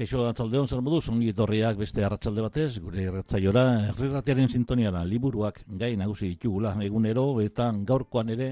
Keixo 0.00 0.22
atzaldeon 0.24 0.64
zer 0.64 0.78
moduz, 0.80 1.10
ongi 1.12 1.26
etorriak 1.28 1.76
beste 1.76 2.00
arratsalde 2.06 2.40
batez, 2.40 2.78
gure 2.80 3.02
erratzaiora, 3.10 3.64
erratiaren 3.90 4.48
sintoniara, 4.48 5.02
liburuak 5.04 5.60
gai 5.82 5.90
nagusi 6.00 6.30
ditugula 6.30 6.72
egunero, 6.86 7.26
eta 7.44 7.66
gaurkoan 7.90 8.32
ere, 8.32 8.46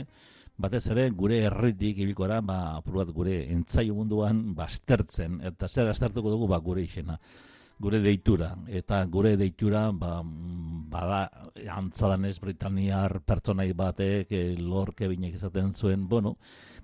batez 0.61 0.83
ere, 0.93 1.07
gure 1.23 1.39
erritik 1.49 2.05
ibilkoara, 2.05 2.43
ba, 2.45 2.59
apur 2.83 3.01
bat 3.01 3.15
gure 3.17 3.39
entzaio 3.57 3.97
munduan, 3.97 4.45
bastertzen, 4.61 5.41
eta 5.55 5.73
zer 5.73 5.89
aztertuko 5.89 6.37
dugu, 6.37 6.53
ba, 6.53 6.61
gure 6.61 6.85
izena 6.85 7.17
gure 7.81 8.05
deitura. 8.05 8.53
Eta 8.69 9.05
gure 9.07 9.37
deitura 9.41 9.89
ba 9.95 10.19
bada 10.25 11.21
antzadan 11.73 12.27
ez 12.29 12.37
britaniar 12.43 13.23
pertsonai 13.25 13.71
batek 13.73 14.35
eh, 14.37 14.57
lorke 14.59 15.09
binek 15.09 15.37
esaten 15.39 15.73
zuen 15.73 16.09
bueno 16.09 16.37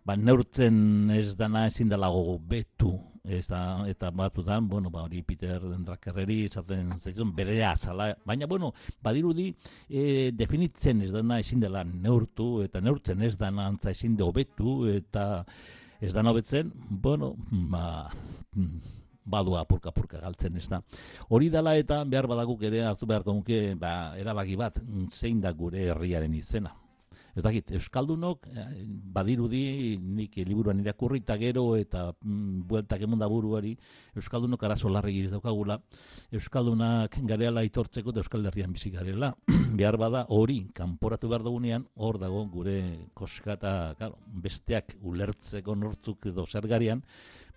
ba 0.07 0.15
neurtzen 0.15 1.11
ez 1.11 1.35
dana 1.37 1.67
ezin 1.67 1.91
dela 1.91 2.09
betu 2.47 3.14
eta 3.25 3.87
eta 3.89 4.11
batutan 4.11 4.69
bueno 4.69 4.91
ba 4.91 5.03
hori 5.03 5.23
Peter 5.23 5.61
Dendrakerreri 5.61 6.45
esaten 6.45 6.99
zaizun 6.99 7.35
berea 7.35 7.75
sala 7.77 8.15
baina 8.25 8.47
bueno 8.47 8.75
badirudi 9.03 9.55
e, 9.89 10.31
definitzen 10.33 11.01
ez 11.03 11.13
dana 11.13 11.39
ezin 11.41 11.61
dela 11.61 11.85
neurtu 11.85 12.63
eta 12.63 12.81
neurtzen 12.81 13.23
ez 13.23 13.39
dana 13.39 13.67
antza 13.67 13.91
ezin 13.91 14.17
de 14.17 14.25
hobetu 14.25 14.87
eta 14.93 15.45
ez 16.01 16.13
dana 16.13 16.31
hobetzen 16.31 16.73
bueno 16.91 17.35
ba 17.49 18.11
badua 19.25 19.63
apurka-apurka 19.65 20.21
galtzen 20.21 20.57
ez 20.61 20.69
da. 20.69 20.83
Hori 21.33 21.49
dala 21.49 21.79
eta 21.81 22.03
behar 22.05 22.27
badaguk 22.29 22.63
ere 22.69 22.83
hartu 22.85 23.07
beharko 23.09 23.33
nuke 23.33 23.75
ba, 23.81 24.13
erabaki 24.21 24.57
bat 24.57 24.77
zein 25.11 25.41
da 25.41 25.53
gure 25.53 25.89
herriaren 25.89 26.35
izena. 26.35 26.75
Ez 27.35 27.43
dakit, 27.43 27.73
Euskaldunok 27.75 28.47
eh, 28.53 28.67
badirudi 28.87 29.97
nik 29.99 30.37
liburuan 30.47 30.79
irakurri 30.79 31.19
eta 31.25 31.35
gero 31.41 31.65
eta 31.75 32.07
mm, 32.13 32.63
bueltak 32.71 33.03
emunda 33.03 33.27
buruari 33.31 33.73
Euskaldunok 34.15 34.63
arazo 34.63 34.89
larri 34.89 35.17
giriz 35.17 35.33
daukagula. 35.33 35.81
Euskaldunak 36.31 37.19
gareala 37.27 37.65
itortzeko 37.67 38.15
eta 38.15 38.23
Euskal 38.23 38.47
Herrian 38.47 38.73
bizi 38.73 38.93
garela. 38.95 39.33
Behar 39.79 39.99
bada 39.99 40.25
hori 40.31 40.61
kanporatu 40.75 41.29
behar 41.29 41.43
dugunean 41.43 41.89
hor 41.97 42.21
dago 42.23 42.45
gure 42.47 42.79
koska 43.15 43.59
eta 43.59 43.75
claro, 43.99 44.21
besteak 44.43 44.95
ulertzeko 45.03 45.75
nortzuk 45.75 46.31
edo 46.31 46.47
zer 46.47 46.69
garian 46.71 47.03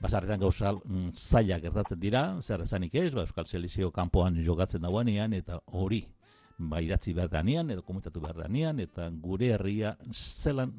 basarretan 0.02 0.42
gauza 0.42 0.74
mm, 0.74 1.14
zailak 1.14 1.62
gertatzen 1.70 2.00
dira, 2.00 2.28
zer 2.42 2.66
ezanik 2.66 2.96
ez, 2.96 3.12
ba, 3.14 3.26
Euskal 3.26 3.46
Selizio 3.46 3.92
kanpoan 3.94 4.42
jogatzen 4.46 4.82
dagoenean 4.82 5.34
eta 5.38 5.62
hori 5.74 6.06
ba, 6.58 6.82
idatzi 6.82 7.14
behar 7.14 7.30
danean, 7.30 7.70
edo 7.72 7.84
komentatu 7.86 8.22
behar 8.22 8.38
danean, 8.42 8.80
eta 8.82 9.10
gure 9.22 9.52
herria 9.54 9.96
zelan 10.12 10.74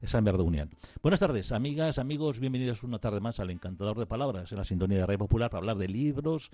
esan 0.00 0.24
behar. 0.24 0.68
Buenas 1.02 1.20
tardes, 1.20 1.50
amigas, 1.52 1.98
amigos, 1.98 2.38
bienvenidos 2.38 2.82
una 2.82 2.98
tarde 2.98 3.20
más 3.20 3.40
al 3.40 3.50
Encantador 3.50 3.98
de 3.98 4.06
Palabras, 4.06 4.52
en 4.52 4.58
la 4.58 4.64
sintonía 4.64 4.98
de 4.98 5.06
Radio 5.06 5.18
Popular, 5.18 5.50
para 5.50 5.58
hablar 5.58 5.76
de 5.76 5.88
libros. 5.88 6.50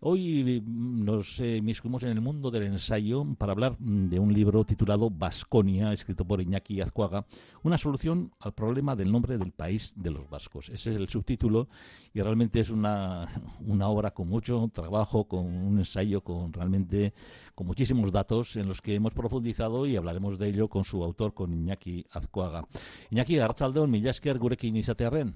Hoy 0.00 0.62
mm, 0.64 1.04
nos 1.04 1.40
eh, 1.40 1.56
en 1.58 2.08
el 2.08 2.20
mundo 2.20 2.50
del 2.50 2.64
ensayo 2.64 3.24
para 3.36 3.52
hablar 3.52 3.76
mm, 3.78 4.08
de 4.08 4.18
un 4.18 4.32
libro 4.32 4.64
titulado 4.64 5.10
Vasconia, 5.10 5.92
escrito 5.92 6.24
por 6.24 6.40
Iñaki 6.40 6.80
Azcuaga, 6.80 7.26
una 7.62 7.78
solución 7.78 8.32
al 8.40 8.52
problema 8.52 8.94
del 8.94 9.10
nombre 9.10 9.38
del 9.38 9.50
país 9.50 9.92
de 9.96 10.10
los 10.10 10.28
vascos. 10.30 10.68
Ese 10.68 10.90
es 10.90 10.96
el 10.96 11.08
subtítulo 11.08 11.68
y 12.12 12.20
realmente 12.20 12.60
es 12.60 12.70
una, 12.70 13.26
una 13.66 13.88
obra 13.88 14.12
con 14.12 14.28
mucho 14.28 14.70
trabajo, 14.72 15.24
con 15.24 15.46
un 15.46 15.78
ensayo, 15.78 16.20
con 16.20 16.52
realmente 16.52 17.12
con 17.54 17.66
muchísimos 17.66 18.12
datos 18.12 18.56
en 18.56 18.68
los 18.68 18.80
que 18.80 18.94
hemos 18.94 19.12
profundizado 19.12 19.86
y 19.86 19.96
hablaremos 19.96 20.38
de 20.38 20.48
ello 20.48 20.68
con 20.68 20.84
su 20.84 21.02
autor, 21.02 21.34
con 21.34 21.52
Iñaki 21.52 22.04
Azcuaga. 22.12 22.66
Iñaki, 23.10 23.38
Arratzaldeon, 23.38 23.90
mila 23.90 24.10
esker 24.10 24.38
gurekin 24.38 24.76
izatearren. 24.76 25.34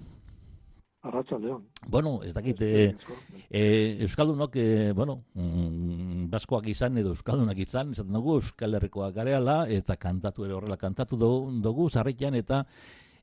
Arratzaldeon. 1.02 1.69
Bueno, 1.88 2.20
ez 2.24 2.34
dakit, 2.34 2.60
eh, 2.60 2.96
eh, 3.48 3.98
Euskaldunok, 4.00 4.56
eh, 4.56 4.92
bueno, 4.92 5.24
mm, 5.34 6.28
baskoak 6.28 6.66
izan 6.66 6.98
edo 6.98 7.10
Euskaldunak 7.14 7.58
izan, 7.58 7.92
esaten 7.92 8.12
dugu 8.12 8.34
Euskal 8.40 8.75
Herrikoak 8.75 9.14
gareala, 9.14 9.60
eta 9.69 9.96
kantatu 9.96 10.44
ere 10.44 10.54
horrela 10.54 10.76
kantatu 10.76 11.16
dugu, 11.16 11.88
zarrikian, 11.88 12.34
eta 12.34 12.66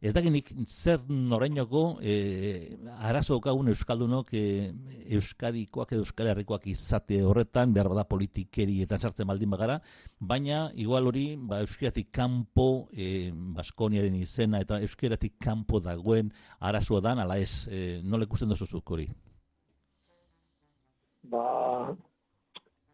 Ez 0.06 0.12
dakinik 0.14 0.52
zer 0.70 1.00
norainoko 1.10 1.80
e, 1.98 2.78
arazo 3.08 3.40
okagun 3.40 3.72
Euskaldunok 3.72 4.28
e, 4.38 4.42
Euskadikoak 5.18 5.96
edo 5.96 6.04
Euskal 6.04 6.28
Herrikoak 6.30 6.68
izate 6.70 7.24
horretan, 7.26 7.74
behar 7.74 7.90
bada 7.90 8.04
politikeri 8.06 8.76
eta 8.84 9.00
sartzen 9.00 9.26
baldin 9.26 9.50
bagara, 9.50 9.80
baina 10.20 10.68
igual 10.84 11.10
hori 11.10 11.24
ba, 11.42 11.64
Euskaratik 11.66 12.12
kanpo 12.14 12.68
e, 12.94 13.32
Baskoniaren 13.58 14.20
izena 14.20 14.62
eta 14.62 14.78
Euskaratik 14.86 15.40
kanpo 15.42 15.82
dagoen 15.82 16.30
arazoa 16.60 17.02
dan, 17.02 17.24
ala 17.26 17.40
ez, 17.42 17.66
e, 17.66 17.82
nola 18.06 18.30
ikusten 18.30 18.54
duzuzuk 18.54 18.94
hori? 18.94 19.08
Ba, 21.34 21.48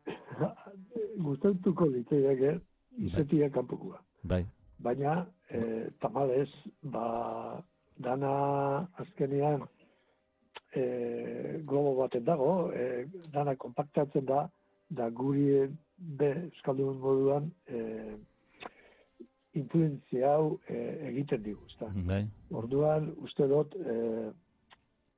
gustatuko 1.28 1.92
diteiak, 2.00 2.48
eh? 2.54 2.58
izatia 3.12 3.52
kanpokoa. 3.52 4.00
Bai 4.24 4.46
baina 4.84 5.25
e, 5.50 5.90
tamalez, 6.02 6.50
ba, 6.84 7.62
dana 7.97 8.34
azkenean 9.03 9.64
e, 10.75 10.84
globo 11.68 11.96
baten 12.02 12.25
dago, 12.25 12.72
e, 12.74 13.06
dana 13.34 13.56
kompaktatzen 13.56 14.25
da, 14.25 14.47
da 14.90 15.09
guri 15.09 15.68
be 15.97 16.31
eskaldun 16.50 17.00
moduan 17.00 17.52
e, 17.68 17.81
influenzia 19.59 20.36
hau 20.36 20.58
e, 20.68 20.78
egiten 21.12 21.44
digu, 21.44 21.66
ezta. 21.70 21.91
Bai. 22.08 22.24
Orduan, 22.56 23.12
uste 23.25 23.47
dut, 23.52 23.75
e, 23.75 24.31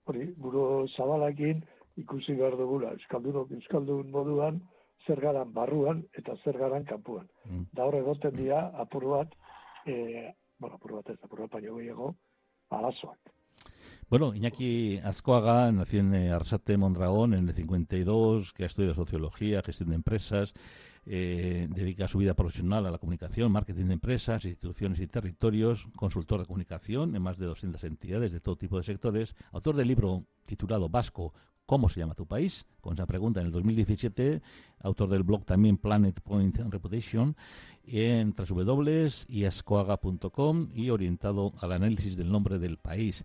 hori, 0.10 0.28
buru 0.38 0.88
zabalakin 0.98 1.64
ikusi 2.02 2.36
behar 2.40 2.58
dugula, 2.58 2.94
euskaldunok 2.98 3.52
euskaldun 3.60 4.10
moduan, 4.12 4.60
zer 5.06 5.20
garan 5.22 5.52
barruan 5.54 6.04
eta 6.18 6.36
zer 6.44 6.58
garan 6.58 6.86
kanpuan. 6.90 7.28
Mm. 7.46 7.66
Da 7.76 7.86
hor 7.86 7.98
egoten 8.00 8.36
dira, 8.38 8.66
apur 8.84 9.06
bat, 9.12 9.36
eh, 9.86 10.36
bueno, 10.58 10.80
bat 10.80 11.62
gehiago. 11.62 12.16
Bueno, 14.10 14.34
Iñaki 14.36 15.00
Azcoaga 15.04 15.72
nació 15.72 16.02
en 16.02 16.14
eh, 16.14 16.32
Arsate, 16.32 16.78
Mondragón, 16.78 17.34
en 17.34 17.48
el 17.48 17.56
52, 17.56 18.54
que 18.54 18.64
ha 18.64 18.66
estudiado 18.66 18.94
sociología, 18.94 19.62
gestión 19.64 19.90
de 19.90 19.96
empresas, 19.96 20.54
eh, 21.06 21.68
dedica 21.70 22.08
su 22.08 22.20
vida 22.20 22.34
profesional 22.34 22.86
a 22.86 22.92
la 22.92 22.98
comunicación, 22.98 23.52
marketing 23.52 23.86
de 23.86 23.94
empresas, 23.94 24.46
instituciones 24.46 25.00
y 25.00 25.08
territorios, 25.08 25.88
consultor 25.96 26.40
de 26.40 26.46
comunicación 26.46 27.16
en 27.16 27.22
más 27.22 27.38
de 27.38 27.46
200 27.48 27.84
entidades 27.84 28.32
de 28.32 28.40
todo 28.40 28.56
tipo 28.56 28.78
de 28.78 28.84
sectores, 28.84 29.36
autor 29.52 29.76
del 29.76 29.88
libro 29.88 30.26
titulado 30.46 30.90
Vasco, 30.90 31.34
¿Cómo 31.66 31.88
se 31.88 32.02
llama 32.02 32.14
tu 32.14 32.26
país? 32.26 32.66
Con 32.82 32.96
esa 32.96 33.06
pregunta 33.06 33.40
en 33.40 33.46
el 33.46 33.54
2017, 33.54 34.42
autor 34.82 35.10
del 35.10 35.24
blog 35.24 35.46
también 35.46 35.78
Planet 35.78 36.20
Point 36.20 36.58
Reputation, 36.58 37.38
en 37.86 38.36
www.iascoaga.com 38.36 40.72
y 40.74 40.90
orientado 40.90 41.54
al 41.62 41.72
análisis 41.72 42.18
del 42.18 42.30
nombre 42.30 42.60
del 42.60 42.76
país. 42.78 43.24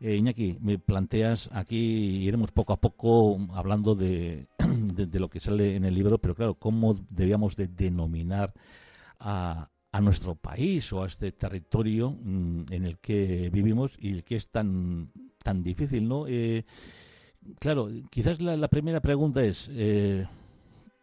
Eh, 0.00 0.16
Iñaki, 0.16 0.58
me 0.60 0.78
planteas 0.78 1.48
aquí, 1.52 2.26
iremos 2.26 2.52
poco 2.52 2.74
a 2.74 2.80
poco 2.80 3.38
hablando 3.54 3.94
de, 3.98 4.46
lo 5.14 5.30
que 5.30 5.40
sale 5.40 5.74
en 5.74 5.86
el 5.86 5.94
libro, 5.94 6.18
pero 6.18 6.34
claro, 6.34 6.56
¿cómo 6.56 6.94
debíamos 7.08 7.56
de 7.56 7.68
denominar 7.68 8.52
a, 9.18 9.70
a 9.92 10.00
nuestro 10.02 10.34
país 10.34 10.92
o 10.92 11.02
a 11.02 11.06
este 11.06 11.32
territorio 11.32 12.10
mm, 12.10 12.64
en 12.70 12.84
el 12.84 12.98
que 12.98 13.48
vivimos 13.50 13.92
y 13.98 14.12
el 14.12 14.24
que 14.24 14.36
es 14.36 14.50
tan, 14.50 15.10
tan 15.42 15.62
difícil, 15.62 16.06
¿no? 16.06 16.26
Eh, 16.28 16.66
claro, 17.58 17.88
quizás 18.10 18.40
la, 18.40 18.68
primera 18.68 19.00
pregunta 19.00 19.42
es, 19.42 19.68
eh, 19.72 20.26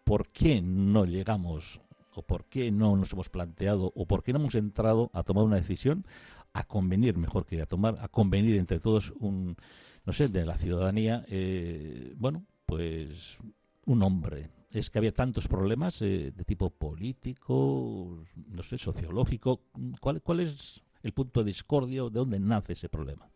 ¿por 0.03 0.29
qué 0.29 0.61
no 0.61 1.05
llegamos 1.05 1.81
o 2.13 2.21
por 2.21 2.45
qué 2.45 2.71
no 2.71 2.95
nos 2.95 3.11
hemos 3.13 3.29
planteado 3.29 3.91
o 3.95 4.05
por 4.05 4.23
qué 4.23 4.33
no 4.33 4.39
hemos 4.39 4.55
entrado 4.55 5.09
a 5.13 5.23
tomar 5.23 5.43
una 5.43 5.57
decisión 5.57 6.05
a 6.53 6.63
convenir, 6.63 7.17
mejor 7.17 7.45
que 7.45 7.61
a 7.61 7.65
tomar, 7.65 7.97
a 7.99 8.07
convenir 8.07 8.55
entre 8.55 8.79
todos 8.79 9.13
un, 9.19 9.57
no 10.05 10.13
sé, 10.13 10.29
de 10.29 10.45
la 10.45 10.57
ciudadanía, 10.57 11.25
eh, 11.27 12.13
bueno, 12.15 12.45
pues 12.65 13.37
un 13.85 14.03
hombre. 14.03 14.51
Es 14.71 14.89
que 14.89 14.97
había 14.99 15.13
tantos 15.13 15.47
problemas 15.47 16.01
eh, 16.01 16.31
de 16.35 16.43
tipo 16.45 16.69
político, 16.69 18.23
no 18.47 18.63
sé, 18.63 18.77
sociológico. 18.77 19.61
¿Cuál, 19.99 20.21
¿Cuál 20.21 20.41
es 20.41 20.81
el 21.03 21.13
punto 21.13 21.41
de 21.41 21.47
discordio? 21.47 22.09
¿De 22.09 22.19
dónde 22.19 22.39
nace 22.39 22.73
ese 22.73 22.89
problema? 22.89 23.29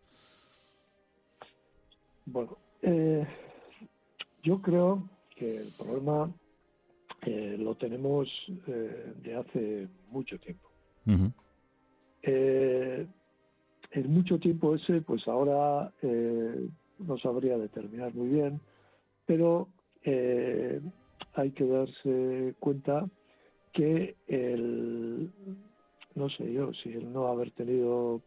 Bueno, 2.26 2.58
eh, 2.82 3.28
yo 4.44 4.62
creo 4.62 5.10
que 5.36 5.58
el 5.58 5.72
problema 5.74 6.34
eh, 7.26 7.58
lo 7.60 7.76
tenemos 7.76 8.28
eh, 8.68 9.14
de 9.22 9.36
hace 9.36 9.88
mucho 10.10 10.40
tiempo. 10.40 10.70
Eh, 12.22 13.08
en 13.92 14.14
mucho 14.14 14.40
tiempo 14.40 14.76
ese, 14.76 15.02
pues 15.02 15.28
ahora 15.28 15.92
no 17.00 17.18
sabría 17.18 17.58
determinar 17.58 18.14
muy 18.14 18.30
bien, 18.30 18.62
pero 19.26 19.70
hay 21.34 21.52
que 21.52 21.66
darse 21.66 22.56
cuenta 22.60 23.10
que 23.74 24.16
el, 24.28 25.32
no 26.16 26.30
sé 26.30 26.52
yo, 26.54 26.72
si 26.74 26.90
el 26.90 27.12
no 27.12 27.28
haber 27.28 27.52
tenido 27.52 28.22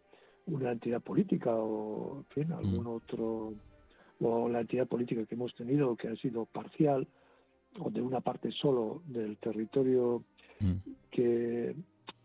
una 0.46 0.72
entidad 0.72 1.00
política 1.00 1.54
o, 1.54 2.19
en 2.19 2.25
fin, 2.26 2.52
algún 2.52 2.87
otro, 2.87 3.54
o 4.23 4.49
la 4.49 4.61
entidad 4.61 4.87
política 4.87 5.27
que 5.27 5.35
hemos 5.35 5.55
tenido 5.55 5.97
que 5.97 6.09
ha 6.09 6.17
sido 6.17 6.47
parcial, 6.47 7.07
o 7.79 7.91
de 7.91 8.03
una 8.03 8.21
parte 8.21 8.51
solo 8.53 9.03
del 9.07 9.39
territorio 9.39 10.25
mm. 10.61 10.91
que 11.11 11.75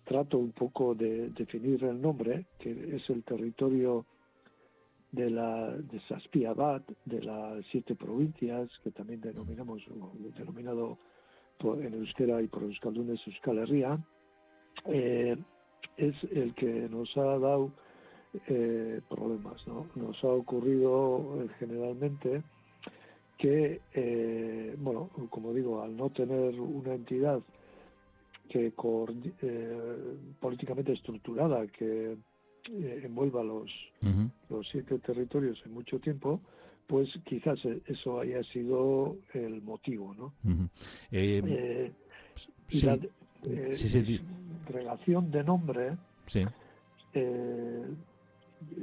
trato 0.03 0.37
un 0.37 0.51
poco 0.51 0.95
de 0.95 1.29
definir 1.29 1.83
el 1.83 2.01
nombre, 2.01 2.45
que 2.59 2.95
es 2.95 3.09
el 3.09 3.23
territorio 3.23 4.05
de 5.11 5.29
la 5.29 5.71
de 5.71 5.99
Saspiabat, 6.07 6.83
de 7.05 7.23
las 7.23 7.65
siete 7.71 7.95
provincias, 7.95 8.69
que 8.83 8.91
también 8.91 9.21
denominamos, 9.21 9.83
denominado 10.37 10.97
en 11.59 11.93
euskera 11.93 12.41
y 12.41 12.47
por 12.47 12.63
euskaldunes 12.63 13.19
Euskal 13.25 13.57
Herria, 13.59 13.99
eh, 14.85 15.35
es 15.97 16.15
el 16.31 16.53
que 16.53 16.87
nos 16.89 17.15
ha 17.17 17.39
dado 17.39 17.71
eh, 18.47 19.01
problemas, 19.09 19.65
¿no? 19.67 19.87
Nos 19.95 20.23
ha 20.23 20.27
ocurrido 20.27 21.41
eh, 21.41 21.47
generalmente 21.59 22.43
que, 23.37 23.81
eh, 23.93 24.75
bueno, 24.79 25.09
como 25.29 25.53
digo, 25.53 25.81
al 25.81 25.95
no 25.95 26.09
tener 26.09 26.59
una 26.59 26.93
entidad 26.95 27.39
que 28.49 28.73
eh, 29.41 30.17
políticamente 30.39 30.93
estructurada 30.93 31.67
que 31.67 32.17
eh, 32.71 33.01
envuelva 33.03 33.43
los, 33.43 33.71
los 34.49 34.67
siete 34.69 34.99
territorios 34.99 35.61
en 35.65 35.73
mucho 35.73 35.99
tiempo, 35.99 36.41
pues 36.87 37.09
quizás 37.25 37.63
e, 37.65 37.81
eso 37.85 38.19
haya 38.19 38.41
sido 38.43 39.17
el 39.33 39.61
motivo, 39.61 40.15
¿no? 40.15 40.33
Eh, 41.11 41.91
la 42.81 42.97
relación 44.67 45.31
de 45.31 45.43
nombre, 45.43 45.97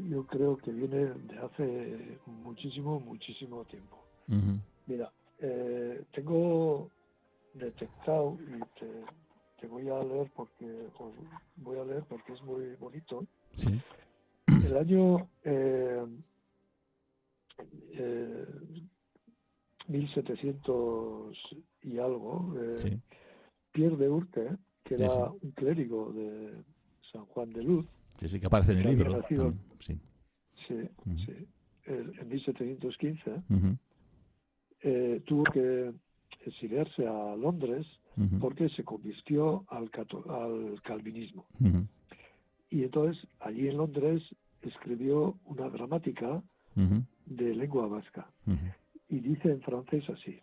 yo 0.09 0.26
creo 0.26 0.56
que 0.56 0.73
viene 0.73 1.06
de 1.06 1.38
hace 1.38 2.19
muchísimo, 2.26 3.00
muchísimo 3.00 3.65
tiempo. 3.65 4.05
Mira, 4.87 5.12
eh, 5.38 6.03
tengo 6.12 6.91
detectado 7.55 8.38
y 8.41 8.81
te, 8.81 9.67
voy 9.67 9.88
a 9.88 10.03
leer 10.03 10.31
porque 10.35 10.88
voy 11.56 11.79
a 11.79 11.85
leer 11.85 12.05
porque 12.09 12.32
es 12.32 12.43
muy 12.43 12.75
bonito. 12.76 13.26
Sí. 13.55 13.81
El 14.47 14.76
año 14.76 15.29
eh, 15.43 16.05
1700 19.88 21.37
eh, 21.53 21.62
y 21.82 21.99
algo, 21.99 22.55
eh, 22.61 22.99
Pierre 23.73 23.97
de 23.97 24.09
Urte, 24.09 24.56
que 24.82 24.94
era 24.94 25.31
un 25.31 25.50
clérigo 25.53 26.12
de 26.12 26.62
San 27.12 27.27
Juan 27.27 27.53
de 27.53 27.62
Luz, 27.62 27.87
que 28.19 28.29
sí 28.29 28.41
que 28.41 28.47
aparece 28.47 28.73
en 28.73 28.79
el 28.79 28.97
libro. 28.97 29.23
sí, 29.29 30.01
sí, 30.67 30.75
sí. 31.27 31.49
en 31.87 32.29
1715, 32.29 33.43
eh, 34.83 35.23
tuvo 35.27 35.45
que 35.45 35.93
exiliarse 36.47 37.07
a 37.07 37.37
Londres 37.37 37.87
porque 38.41 38.69
se 38.69 38.85
convirtió 38.85 39.65
al, 39.69 39.91
al 40.29 40.81
calvinismo. 40.83 41.47
Y 42.71 42.85
entonces 42.85 43.27
allí 43.41 43.69
en 43.69 43.77
Londres 43.77 44.23
escribió 44.63 45.39
una 45.45 45.69
gramática 45.69 46.43
de 47.27 47.55
lengua 47.55 47.87
vasca. 47.87 48.31
Y 49.09 49.21
dice 49.21 49.51
en 49.51 49.61
francés 49.63 50.05
así, 50.11 50.41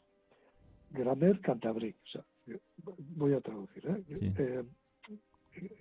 o 0.94 2.08
sea, 2.12 2.26
voy 3.16 3.34
a 3.34 3.42
traducir, 3.42 3.86
¿eh? 3.88 4.04
eh 4.10 4.64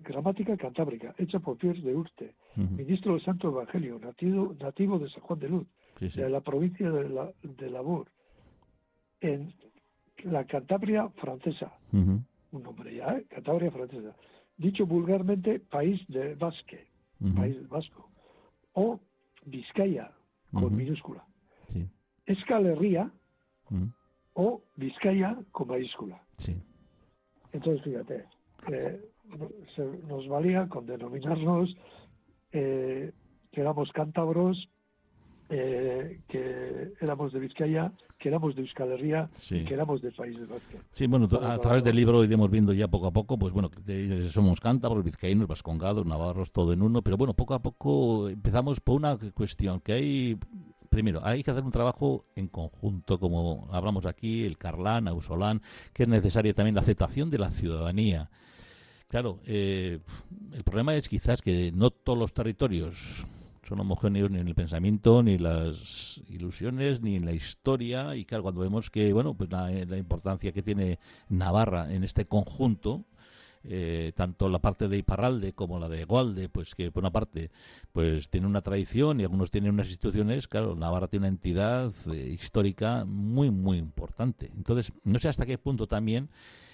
gramática 0.00 0.56
cantábrica, 0.56 1.14
hecha 1.18 1.38
por 1.38 1.56
Pierre 1.56 1.80
de 1.80 1.94
Urte, 1.94 2.34
ministro 2.56 3.12
del 3.12 3.24
Santo 3.24 3.48
Evangelio, 3.48 3.98
nativo, 3.98 4.54
nativo 4.58 4.98
de 4.98 5.08
San 5.10 5.22
Juan 5.22 5.38
de 5.38 5.48
Luz, 5.48 5.66
de 6.00 6.28
la 6.28 6.40
provincia 6.40 6.90
de, 6.90 7.08
la, 7.08 7.32
de 7.42 7.70
Labor, 7.70 8.08
en 9.20 9.52
la 10.24 10.44
Cantabria 10.44 11.08
francesa, 11.10 11.72
un 11.92 12.26
nombre 12.52 12.94
ya, 12.94 13.16
¿eh? 13.16 13.26
Cantabria 13.28 13.70
francesa, 13.70 14.14
dicho 14.56 14.86
vulgarmente 14.86 15.60
país 15.60 16.00
de 16.08 16.34
Basque, 16.34 16.88
país 17.36 17.68
vasco, 17.68 18.10
o 18.74 19.00
Vizcaya, 19.44 20.12
con 20.52 20.74
minúscula. 20.76 21.24
Sí. 21.68 21.88
Escalería 22.26 23.10
o 24.34 24.62
Vizcaya 24.76 25.36
con 25.52 25.68
mayúscula. 25.68 26.22
Entonces, 27.52 27.82
fíjate, 27.82 28.26
eh, 28.70 29.00
se, 29.74 29.82
nos 30.06 30.28
valía 30.28 30.68
con 30.68 30.86
denominarnos 30.86 31.76
eh, 32.52 33.12
que 33.52 33.60
éramos 33.60 33.90
cántabros, 33.92 34.68
eh, 35.48 36.20
que 36.28 36.92
éramos 37.00 37.32
de 37.32 37.40
Vizcaya, 37.40 37.92
que 38.18 38.28
éramos 38.28 38.54
de 38.54 38.62
Euskal 38.62 38.92
Herria, 38.92 39.30
que 39.48 39.74
éramos 39.74 40.02
de 40.02 40.12
Países 40.12 40.48
Vascos. 40.48 40.80
Sí, 40.92 41.06
bueno, 41.06 41.26
a 41.40 41.58
través 41.58 41.82
del 41.82 41.96
libro 41.96 42.22
iremos 42.22 42.50
viendo 42.50 42.72
ya 42.72 42.86
poco 42.86 43.06
a 43.06 43.12
poco, 43.12 43.36
pues 43.36 43.52
bueno, 43.52 43.70
que 43.70 44.28
somos 44.30 44.60
cántabros, 44.60 45.02
vizcaínos, 45.02 45.48
vascongados, 45.48 46.06
navarros, 46.06 46.52
todo 46.52 46.72
en 46.72 46.82
uno, 46.82 47.02
pero 47.02 47.16
bueno, 47.16 47.34
poco 47.34 47.54
a 47.54 47.62
poco 47.62 48.28
empezamos 48.28 48.80
por 48.80 48.96
una 48.96 49.16
cuestión, 49.34 49.80
que 49.80 49.92
hay, 49.92 50.38
primero, 50.90 51.20
hay 51.24 51.42
que 51.42 51.50
hacer 51.50 51.64
un 51.64 51.72
trabajo 51.72 52.26
en 52.36 52.48
conjunto, 52.48 53.18
como 53.18 53.66
hablamos 53.72 54.06
aquí, 54.06 54.44
el 54.44 54.58
Carlán, 54.58 55.08
Ausolán, 55.08 55.62
que 55.92 56.04
es 56.04 56.08
necesaria 56.08 56.54
también 56.54 56.74
la 56.74 56.82
aceptación 56.82 57.30
de 57.30 57.38
la 57.38 57.50
ciudadanía. 57.50 58.30
Claro, 59.10 59.40
eh, 59.44 59.98
el 60.52 60.62
problema 60.62 60.94
es 60.94 61.08
quizás 61.08 61.42
que 61.42 61.72
no 61.74 61.90
todos 61.90 62.16
los 62.16 62.32
territorios 62.32 63.26
son 63.66 63.80
homogéneos 63.80 64.30
ni 64.30 64.38
en 64.38 64.46
el 64.46 64.54
pensamiento, 64.54 65.20
ni 65.24 65.34
en 65.34 65.42
las 65.42 66.20
ilusiones, 66.28 67.00
ni 67.00 67.16
en 67.16 67.24
la 67.24 67.32
historia. 67.32 68.14
Y 68.14 68.24
claro, 68.24 68.44
cuando 68.44 68.60
vemos 68.60 68.88
que, 68.88 69.12
bueno, 69.12 69.34
pues 69.34 69.50
la, 69.50 69.72
importancia 69.96 70.52
que 70.52 70.62
tiene 70.62 71.00
Navarra 71.28 71.92
en 71.92 72.04
este 72.04 72.26
conjunto, 72.26 73.04
eh, 73.64 74.12
tanto 74.14 74.48
la 74.48 74.60
parte 74.60 74.86
de 74.86 74.98
Iparralde 74.98 75.54
como 75.54 75.80
la 75.80 75.88
de 75.88 76.04
Gualde, 76.04 76.48
pues 76.48 76.76
que 76.76 76.92
por 76.92 77.02
una 77.02 77.10
parte 77.10 77.50
pues 77.90 78.30
tiene 78.30 78.46
una 78.46 78.62
tradición 78.62 79.18
y 79.18 79.24
algunos 79.24 79.50
tienen 79.50 79.72
unas 79.72 79.88
instituciones, 79.88 80.46
claro, 80.46 80.76
Navarra 80.76 81.08
tiene 81.08 81.26
una 81.26 81.34
entidad 81.34 81.92
eh, 82.12 82.28
histórica 82.32 83.04
muy, 83.04 83.50
muy 83.50 83.76
importante. 83.76 84.52
Entonces, 84.54 84.92
no 85.02 85.18
sé 85.18 85.28
hasta 85.28 85.46
qué 85.46 85.58
punto 85.58 85.88
también 85.88 86.28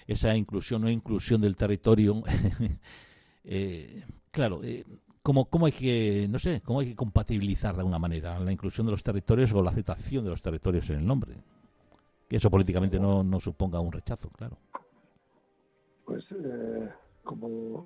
esa 0.07 0.35
inclusión 0.35 0.85
o 0.85 0.89
inclusión 0.89 1.41
del 1.41 1.55
territorio. 1.55 2.23
eh, 3.43 4.03
claro, 4.31 4.63
eh, 4.63 4.85
¿cómo, 5.21 5.45
¿cómo, 5.45 5.65
hay 5.65 5.73
que, 5.73 6.27
no 6.29 6.39
sé, 6.39 6.61
cómo 6.61 6.79
hay 6.79 6.87
que 6.87 6.95
compatibilizar 6.95 7.75
de 7.75 7.81
alguna 7.81 7.99
manera 7.99 8.39
la 8.39 8.51
inclusión 8.51 8.87
de 8.87 8.91
los 8.91 9.03
territorios 9.03 9.53
o 9.53 9.61
la 9.61 9.71
aceptación 9.71 10.23
de 10.23 10.31
los 10.31 10.41
territorios 10.41 10.89
en 10.89 10.99
el 10.99 11.05
nombre? 11.05 11.33
Que 12.29 12.37
eso 12.37 12.49
políticamente 12.49 12.99
no, 12.99 13.23
no 13.23 13.39
suponga 13.39 13.79
un 13.79 13.91
rechazo, 13.91 14.29
claro. 14.29 14.57
Pues 16.05 16.23
eh, 16.31 16.89
como 17.23 17.85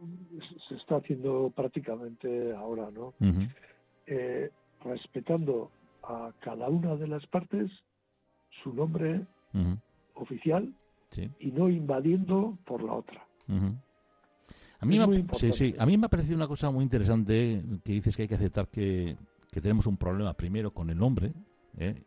se 0.69 0.75
está 0.75 0.97
haciendo 0.97 1.51
prácticamente 1.55 2.55
ahora, 2.55 2.91
¿no? 2.91 3.15
eh, 4.05 4.51
respetando 4.83 5.71
a 6.03 6.31
cada 6.39 6.69
una 6.69 6.95
de 6.95 7.07
las 7.07 7.25
partes 7.27 7.71
su 8.63 8.73
nombre 8.73 9.25
oficial 10.13 10.73
y 11.39 11.51
no 11.51 11.69
invadiendo 11.69 12.57
por 12.65 12.83
la 12.83 12.93
otra. 12.93 13.25
A 14.79 14.85
mí, 14.85 14.97
me, 14.97 15.25
sí, 15.37 15.51
sí. 15.51 15.75
a 15.77 15.85
mí 15.85 15.97
me 15.97 16.05
ha 16.05 16.09
parecido 16.09 16.35
una 16.35 16.47
cosa 16.47 16.71
muy 16.71 16.83
interesante 16.83 17.61
que 17.83 17.93
dices 17.93 18.15
que 18.15 18.23
hay 18.23 18.27
que 18.27 18.35
aceptar 18.35 18.67
que, 18.67 19.17
tenemos 19.51 19.85
un 19.85 19.97
problema 19.97 20.33
primero 20.33 20.73
con 20.73 20.89
el 20.89 20.97
nombre 20.97 21.33
¿eh? 21.77 22.05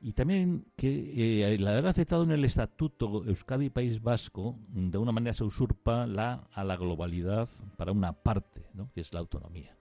y 0.00 0.12
también 0.12 0.64
que 0.76 1.42
eh, 1.42 1.54
el 1.54 1.66
haber 1.66 1.86
aceptado 1.86 2.24
en 2.24 2.30
el 2.30 2.44
estatuto 2.46 3.22
Euskadi 3.26 3.68
País 3.68 4.02
Vasco 4.02 4.58
de 4.68 4.96
una 4.96 5.12
manera 5.12 5.34
se 5.34 5.44
usurpa 5.44 6.06
la, 6.06 6.48
a 6.54 6.64
la 6.64 6.76
globalidad 6.76 7.48
para 7.76 7.92
una 7.92 8.14
parte, 8.14 8.66
¿no? 8.72 8.90
que 8.92 9.02
es 9.02 9.12
la 9.12 9.20
autonomía. 9.20 9.76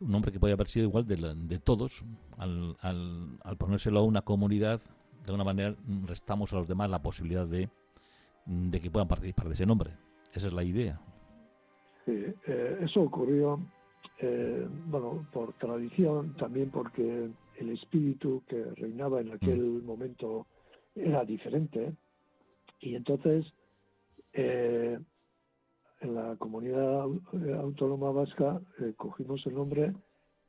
Un 0.00 0.10
nombre 0.10 0.32
que 0.32 0.40
puede 0.40 0.54
haber 0.54 0.68
sido 0.68 0.86
igual 0.86 1.06
de, 1.06 1.16
de 1.16 1.58
todos, 1.58 2.02
al, 2.38 2.76
al, 2.80 3.38
al 3.44 3.56
ponérselo 3.58 4.00
a 4.00 4.04
una 4.04 4.22
comunidad 4.22 4.80
de 5.22 5.26
alguna 5.26 5.44
manera 5.44 5.70
mm, 5.70 6.06
restamos 6.06 6.52
a 6.52 6.56
los 6.56 6.68
demás 6.68 6.90
la 6.90 7.02
posibilidad 7.02 7.46
de, 7.46 7.68
mm, 8.46 8.70
de 8.70 8.80
que 8.80 8.90
puedan 8.90 9.08
participar 9.08 9.46
de 9.46 9.54
ese 9.54 9.66
nombre. 9.66 9.90
Esa 10.32 10.46
es 10.46 10.52
la 10.52 10.64
idea. 10.64 11.00
Sí, 12.04 12.12
eh, 12.46 12.78
eso 12.82 13.02
ocurrió, 13.02 13.60
eh, 14.20 14.66
bueno, 14.86 15.26
por 15.32 15.52
tradición, 15.54 16.34
también 16.36 16.70
porque 16.70 17.30
el 17.56 17.68
espíritu 17.70 18.42
que 18.48 18.64
reinaba 18.76 19.20
en 19.20 19.32
aquel 19.32 19.60
mm. 19.60 19.84
momento 19.84 20.46
era 20.94 21.24
diferente. 21.24 21.92
Y 22.80 22.94
entonces, 22.94 23.46
eh, 24.32 24.98
en 26.00 26.14
la 26.14 26.36
comunidad 26.36 27.04
autónoma 27.58 28.10
vasca 28.10 28.60
cogimos 28.96 29.44
el 29.46 29.54
nombre 29.54 29.92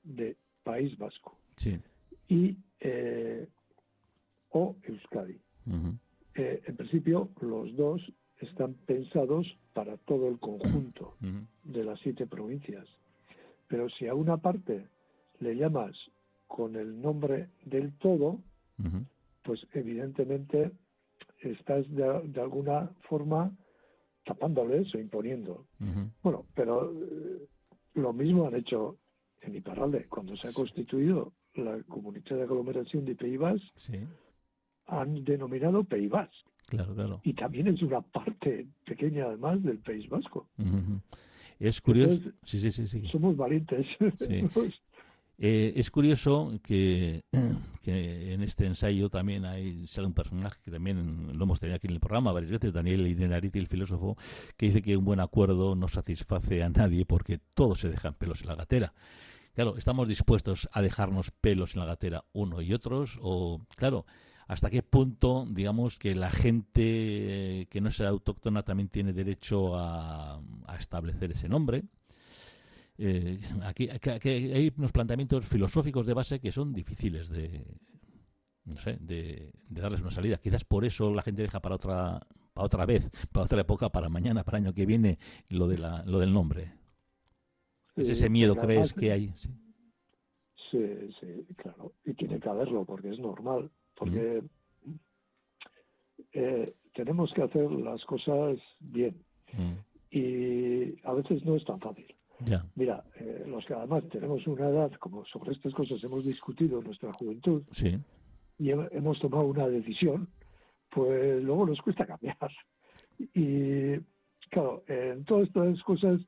de 0.04 0.38
País 0.64 0.98
Vasco. 0.98 1.38
Sí. 1.58 1.80
Y 2.28 2.58
eh, 2.80 3.48
o 4.52 4.76
Euskadi. 4.84 5.40
en 6.36 6.76
principio, 6.78 7.30
los 7.42 7.76
dos 7.76 8.02
están 8.40 8.74
pensados 8.86 9.58
para 9.74 9.98
todo 9.98 10.28
el 10.28 10.40
conjunto 10.40 11.16
de 11.64 11.84
las 11.84 12.00
siete 12.00 12.28
provincias. 12.28 12.88
Pero 13.68 13.90
si 13.90 14.08
a 14.08 14.16
una 14.16 14.38
parte 14.38 14.88
le 15.40 15.56
llamas 15.56 15.96
con 16.48 16.76
el 16.76 17.02
nombre 17.02 17.50
del 17.66 17.94
todo, 17.98 18.40
pues 19.44 19.66
evidentemente 19.74 20.72
estás 21.40 21.90
de, 21.90 22.42
alguna 22.42 22.92
forma 23.08 23.52
tapándoles 24.26 24.94
o 24.94 25.00
imponiendo. 25.00 25.66
Bueno, 26.22 26.46
pero 26.54 26.92
eh, 26.92 27.48
lo 27.96 28.14
mismo 28.14 28.48
han 28.48 28.56
hecho 28.56 28.98
en 29.42 29.56
Iparralde. 29.56 30.08
Cuando 30.08 30.36
se 30.38 30.50
ha 30.50 30.54
constituido 30.54 31.34
la 31.56 31.82
Comunidad 31.84 32.38
de 32.38 32.44
Aglomeración 32.44 33.06
de 33.06 33.16
Peibas, 33.16 33.62
han 34.88 35.24
denominado 35.24 35.84
Peibas. 35.84 36.30
Claro, 36.68 36.96
claro. 36.96 37.22
Y 37.24 37.34
también 37.34 37.68
es 37.68 37.82
una 37.82 38.02
parte 38.02 38.66
pequeña, 38.86 39.26
además, 39.26 39.62
del 39.64 39.80
País 39.80 40.08
Vasco. 40.10 40.48
Es 41.60 41.82
curioso. 41.82 42.32
sí, 42.44 42.72
sí, 42.72 42.88
sí, 42.88 43.08
Somos 43.12 43.36
valientes. 43.38 43.86
Eh, 45.44 45.74
es 45.76 45.90
curioso 45.90 46.54
que, 46.64 47.24
en 47.88 48.44
este 48.44 48.68
ensayo 48.68 49.10
también 49.10 49.44
hay 49.44 49.88
sale 49.88 50.06
un 50.06 50.14
personaje 50.14 50.60
que 50.64 50.70
también 50.70 51.36
lo 51.36 51.44
hemos 51.46 51.60
tenido 51.60 51.78
aquí 51.78 51.88
en 51.88 51.94
el 51.94 52.00
programa 52.00 52.32
varias 52.32 52.52
veces, 52.52 52.72
Daniel 52.72 53.08
Idenariti, 53.08 53.58
el 53.58 53.66
filósofo, 53.66 54.18
que 54.56 54.68
dice 54.68 54.84
que 54.84 54.96
un 54.96 55.04
buen 55.04 55.20
acuerdo 55.20 55.74
no 55.74 55.88
satisface 55.88 56.62
a 56.62 56.70
nadie 56.70 57.06
porque 57.06 57.40
todos 57.56 57.80
se 57.80 57.90
dejan 57.90 58.14
pelos 58.14 58.42
en 58.42 58.50
la 58.50 58.56
gatera. 58.56 58.94
Claro, 59.56 59.78
¿estamos 59.78 60.08
dispuestos 60.08 60.70
a 60.74 60.84
dejarnos 60.84 61.32
pelos 61.32 61.74
en 61.74 61.80
la 61.80 61.88
gatera 61.88 62.24
uno 62.34 62.62
y 62.62 62.72
otros? 62.74 63.18
O, 63.24 63.62
claro, 63.76 64.06
hasta 64.52 64.70
qué 64.70 64.84
punto, 64.84 65.46
digamos, 65.50 65.98
que 65.98 66.14
la 66.14 66.30
gente 66.30 67.68
que 67.70 67.80
no 67.82 67.90
sea 67.90 68.10
autóctona 68.10 68.64
también 68.64 68.90
tiene 68.90 69.14
derecho 69.14 69.78
a, 69.78 70.42
establecer 70.78 71.32
ese 71.32 71.48
nombre. 71.48 71.84
Eh, 72.98 73.40
aquí, 73.64 73.88
hay 73.90 74.74
unos 74.76 74.92
planteamientos 74.92 75.46
filosóficos 75.46 76.06
de 76.06 76.14
base 76.14 76.42
que 76.42 76.52
son 76.52 76.74
difíciles 76.74 77.30
de, 77.30 77.64
no 78.66 78.74
sé, 78.74 78.98
de, 79.00 79.54
darles 79.70 80.02
una 80.02 80.12
salida. 80.12 80.36
Quizás 80.36 80.66
por 80.66 80.84
eso 80.84 81.14
la 81.14 81.22
gente 81.22 81.44
deja 81.44 81.62
para 81.62 81.76
otra, 81.76 82.20
para 82.54 82.66
otra 82.66 82.86
vez, 82.86 83.10
para 83.32 83.46
otra 83.46 83.62
época, 83.62 83.88
para 83.88 84.10
mañana, 84.10 84.44
para 84.44 84.58
el 84.58 84.66
año 84.66 84.74
que 84.74 84.86
viene, 84.86 85.18
lo 85.48 85.70
de 85.70 85.78
la, 85.78 86.04
lo 86.04 86.20
del 86.20 86.34
nombre. 86.34 86.74
¿Es 87.96 88.10
ese 88.10 88.30
miedo 88.30 88.58
crees 88.58 88.92
que 88.92 89.14
hay? 89.14 89.32
Sí. 89.34 89.50
sí, 90.72 91.10
sí, 91.22 91.56
claro. 91.56 91.94
Y 92.04 92.14
tiene 92.16 92.38
que 92.38 92.50
haberlo 92.50 92.84
porque 92.84 93.12
es 93.12 93.20
normal 93.20 93.72
porque 94.02 94.42
eh, 96.34 96.74
tenemos 96.96 97.32
que 97.34 97.44
hacer 97.44 97.70
las 97.72 98.04
cosas 98.06 98.58
bien 98.80 99.16
y 100.10 101.00
a 101.04 101.14
veces 101.14 101.46
no 101.46 101.56
es 101.56 101.64
tan 101.66 101.80
fácil. 101.80 102.08
Mira, 102.74 103.04
eh, 103.20 103.46
los 103.48 103.64
que 103.66 103.76
además 103.76 104.04
tenemos 104.12 104.48
una 104.48 104.70
edad, 104.70 104.92
como 104.94 105.24
sobre 105.26 105.52
estas 105.52 105.72
cosas 105.76 106.04
hemos 106.04 106.26
discutido 106.26 106.80
en 106.80 106.86
nuestra 106.86 107.14
juventud, 107.14 107.62
y 108.58 108.72
hemos 108.72 109.20
tomado 109.20 109.46
una 109.46 109.68
decisión, 109.68 110.28
pues 110.90 111.44
luego 111.44 111.68
nos 111.68 111.80
cuesta 111.82 112.06
cambiar. 112.08 112.52
Y 113.20 114.00
claro, 114.50 114.84
en 114.88 115.24
todas 115.26 115.48
estas 115.48 115.84
cosas 115.84 116.20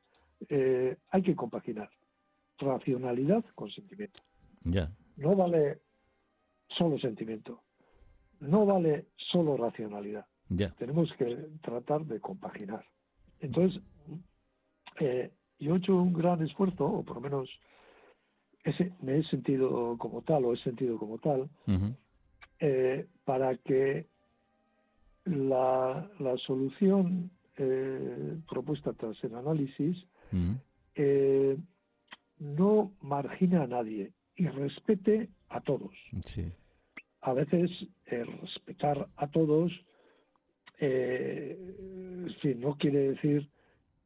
eh, 0.48 0.96
hay 1.10 1.24
que 1.24 1.36
compaginar 1.36 1.90
racionalidad 2.60 3.44
con 3.56 3.72
sentimiento. 3.72 4.22
No 5.18 5.36
vale 5.36 5.80
solo 6.78 6.98
sentimiento. 7.00 7.62
No 8.40 8.66
vale 8.66 9.08
solo 9.32 9.58
racionalidad. 9.58 10.26
Tenemos 10.78 11.12
que 11.14 11.48
tratar 11.62 12.06
de 12.06 12.20
compaginar. 12.20 12.86
Entonces, 13.40 13.82
eh, 15.00 15.32
yo 15.60 15.76
he 15.76 15.78
hecho 15.78 15.96
un 15.96 16.14
gran 16.14 16.42
esfuerzo, 16.44 16.86
o 16.86 17.04
por 17.04 17.16
lo 17.16 17.22
menos 17.22 17.50
ese, 18.64 18.94
me 19.02 19.18
he 19.18 19.24
sentido 19.24 19.98
como 19.98 20.22
tal, 20.22 20.46
o 20.46 20.54
he 20.54 20.58
sentido 20.58 20.98
como 20.98 21.18
tal, 21.18 21.50
eh, 22.60 23.08
para 23.26 23.58
que 23.58 24.08
la, 25.26 26.10
la 26.20 26.38
solución 26.38 27.32
eh, 27.58 28.38
propuesta 28.50 28.94
tras 28.94 29.22
el 29.24 29.36
análisis 29.36 30.06
no 32.40 32.92
margina 33.02 33.64
a 33.64 33.68
nadie 33.68 34.12
y 34.36 34.48
respete 34.48 35.30
a 35.50 35.62
todos. 35.62 35.94
Sí 36.26 36.52
a 37.24 37.34
veces 37.34 37.72
el 38.06 38.28
respetar 38.42 39.08
a 39.16 39.28
todos, 39.28 39.72
eh, 40.80 41.58
no 42.58 42.76
quiere 42.78 43.12
decir 43.12 43.50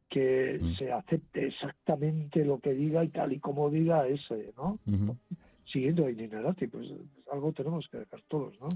que 0.10 0.60
mm. 0.62 0.76
se 0.76 0.92
acepte 0.92 1.48
exactamente 1.48 2.46
lo 2.46 2.60
que 2.60 2.74
diga 2.74 3.04
y 3.04 3.10
tal 3.10 3.34
y 3.34 3.40
como 3.40 3.70
diga 3.70 4.08
ese, 4.08 4.54
¿no? 4.56 4.80
Siguiendo 5.66 6.06
a 6.06 6.12
Ininarati, 6.12 6.68
pues 6.68 6.88
algo 7.32 7.52
tenemos 7.52 7.88
que 7.90 7.98
dejar 7.98 8.22
todos, 8.28 8.58
¿no? 8.62 8.70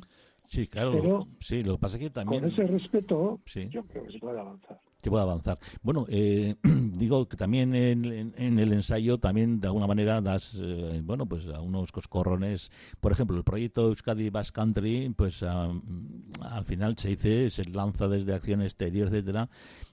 Sí, 0.50 0.67
claro. 0.67 0.91
Pero 0.91 1.27
sí, 1.39 1.62
lo 1.62 1.75
que 1.75 1.81
pasa 1.81 1.95
es 1.95 2.03
que 2.03 2.10
también... 2.10 2.41
Con 2.41 2.51
ese 2.51 2.63
respeto, 2.63 3.39
yo 3.69 3.83
creo 3.86 4.03
que 4.03 4.12
se 4.12 4.19
puede 4.19 4.39
avanzar 4.39 4.79
que 5.01 5.10
pueda 5.10 5.24
avanzar. 5.24 5.60
Bueno, 5.81 6.05
eh, 6.10 6.55
digo 6.63 7.27
que 7.27 7.38
también 7.38 7.75
en, 7.75 8.60
el 8.60 8.74
ensayo 8.74 9.20
también 9.20 9.60
de 9.60 9.67
alguna 9.67 9.88
manera 9.88 10.22
das, 10.22 10.53
eh, 10.60 11.01
bueno, 11.03 11.25
pues 11.25 11.48
a 11.48 11.62
unos 11.62 11.91
coscorrones, 11.91 12.72
por 13.00 13.12
ejemplo, 13.12 13.38
el 13.38 13.43
proyecto 13.43 13.88
Euskadi 13.88 14.29
Bass 14.29 14.51
Country, 14.51 15.13
pues 15.15 15.43
al 15.43 16.65
final 16.65 16.98
se 16.98 17.10
dice, 17.10 17.50
se 17.50 17.65
lanza 17.65 18.08
desde 18.08 18.34
acción 18.34 18.62
exterior, 18.62 19.08
etcétera, 19.08 19.50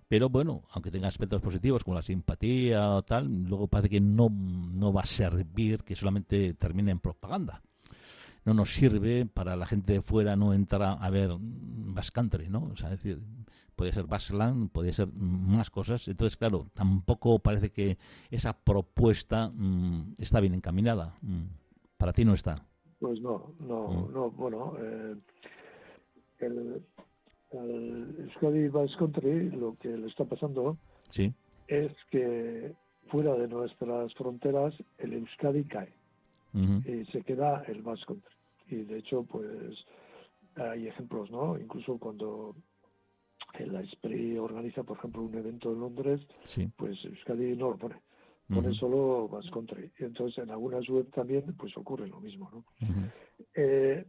pero 0.08 0.28
bueno, 0.30 0.62
aunque 0.70 0.90
tenga 0.90 1.08
aspectos 1.08 1.42
positivos 1.42 1.84
como 1.84 1.96
la 1.96 2.02
simpatía 2.02 2.90
o 2.90 3.02
tal, 3.02 3.44
luego 3.44 3.68
parece 3.68 3.90
que 3.90 4.00
no, 4.00 4.28
no 4.30 4.92
va 4.92 5.02
a 5.02 5.06
servir 5.06 5.84
que 5.84 5.96
solamente 5.96 6.54
termine 6.54 6.92
en 6.92 7.00
propaganda 7.00 7.62
no 8.48 8.54
nos 8.54 8.72
sirve 8.72 9.26
para 9.26 9.56
la 9.56 9.66
gente 9.66 9.92
de 9.92 10.02
fuera 10.02 10.34
no 10.34 10.54
entrar 10.54 10.96
a 11.00 11.10
ver 11.10 11.30
Bass 11.38 12.10
Country, 12.10 12.48
¿no? 12.48 12.62
O 12.62 12.76
sea, 12.76 12.90
es 12.90 13.02
decir, 13.02 13.20
podía 13.78 13.92
ser 13.92 14.06
Bassland, 14.06 14.70
podía 14.70 14.92
ser 14.92 15.08
más 15.14 15.70
cosas. 15.70 16.06
Entonces, 16.08 16.36
claro, 16.36 16.66
tampoco 16.74 17.38
parece 17.38 17.70
que 17.70 17.96
esa 18.30 18.52
propuesta 18.52 19.50
mm, 19.54 20.14
está 20.18 20.40
bien 20.40 20.54
encaminada. 20.54 21.14
Mm, 21.22 21.44
para 21.96 22.12
ti 22.12 22.24
no 22.24 22.34
está. 22.34 22.56
Pues 22.98 23.20
no, 23.20 23.54
no, 23.60 23.88
mm. 23.88 24.12
no. 24.12 24.30
Bueno, 24.32 24.74
eh, 24.80 25.14
el, 26.40 26.82
el 27.52 28.70
Bass 28.70 28.96
Country 28.98 29.50
lo 29.50 29.76
que 29.78 29.96
le 29.96 30.08
está 30.08 30.24
pasando 30.24 30.76
¿Sí? 31.10 31.32
es 31.68 31.92
que 32.10 32.74
fuera 33.10 33.34
de 33.34 33.46
nuestras 33.46 34.12
fronteras 34.14 34.74
el 34.98 35.12
Euskadi 35.14 35.64
cae 35.64 35.92
y 36.52 37.04
se 37.12 37.22
queda 37.22 37.62
el 37.68 37.82
Bass 37.82 38.04
Country. 38.04 38.34
Y 38.70 38.76
de 38.82 38.98
hecho, 38.98 39.22
pues 39.22 39.76
hay 40.56 40.88
ejemplos, 40.88 41.30
¿no? 41.30 41.56
Incluso 41.56 41.96
cuando 41.98 42.56
la 43.66 43.84
SPRI 43.84 44.38
organiza, 44.38 44.82
por 44.82 44.98
ejemplo, 44.98 45.22
un 45.22 45.34
evento 45.34 45.72
en 45.72 45.80
Londres, 45.80 46.20
pues 46.76 47.04
Euskadi 47.04 47.56
no 47.56 47.70
lo 47.70 47.76
pone. 47.76 47.96
Pone 48.48 48.72
solo 48.72 49.28
Basque 49.28 49.50
Country. 49.50 49.90
Y 49.98 50.04
entonces 50.04 50.42
en 50.42 50.50
algunas 50.50 50.88
web 50.88 51.10
también 51.10 51.54
pues 51.58 51.76
ocurre 51.76 52.08
lo 52.08 52.18
mismo. 52.18 52.50
¿no? 52.50 52.64
Eh, 53.54 54.06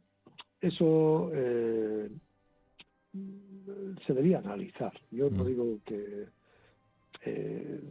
eso 0.62 1.30
eh, 1.34 2.10
se 4.06 4.14
debía 4.14 4.40
analizar. 4.40 4.94
Yo 5.12 5.30
no 5.30 5.44
digo 5.44 5.80
que, 5.86 6.28
eh, 7.26 7.82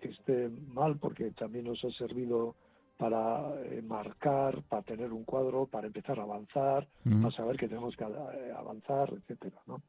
que 0.00 0.08
esté 0.08 0.48
mal 0.48 0.98
porque 0.98 1.30
también 1.32 1.66
nos 1.66 1.84
ha 1.84 1.90
servido 1.90 2.56
para 3.02 3.52
eh, 3.64 3.82
marcar, 3.82 4.62
para 4.68 4.82
tener 4.82 5.12
un 5.12 5.24
cuadro, 5.24 5.66
para 5.66 5.88
empezar 5.88 6.20
a 6.20 6.22
avanzar, 6.22 6.86
para 7.02 7.34
saber 7.34 7.56
que 7.56 7.66
tenemos 7.66 7.96
que 7.96 8.04
eh, 8.04 8.52
avanzar, 8.56 9.12
etcétera, 9.12 9.60
¿no? 9.66 9.82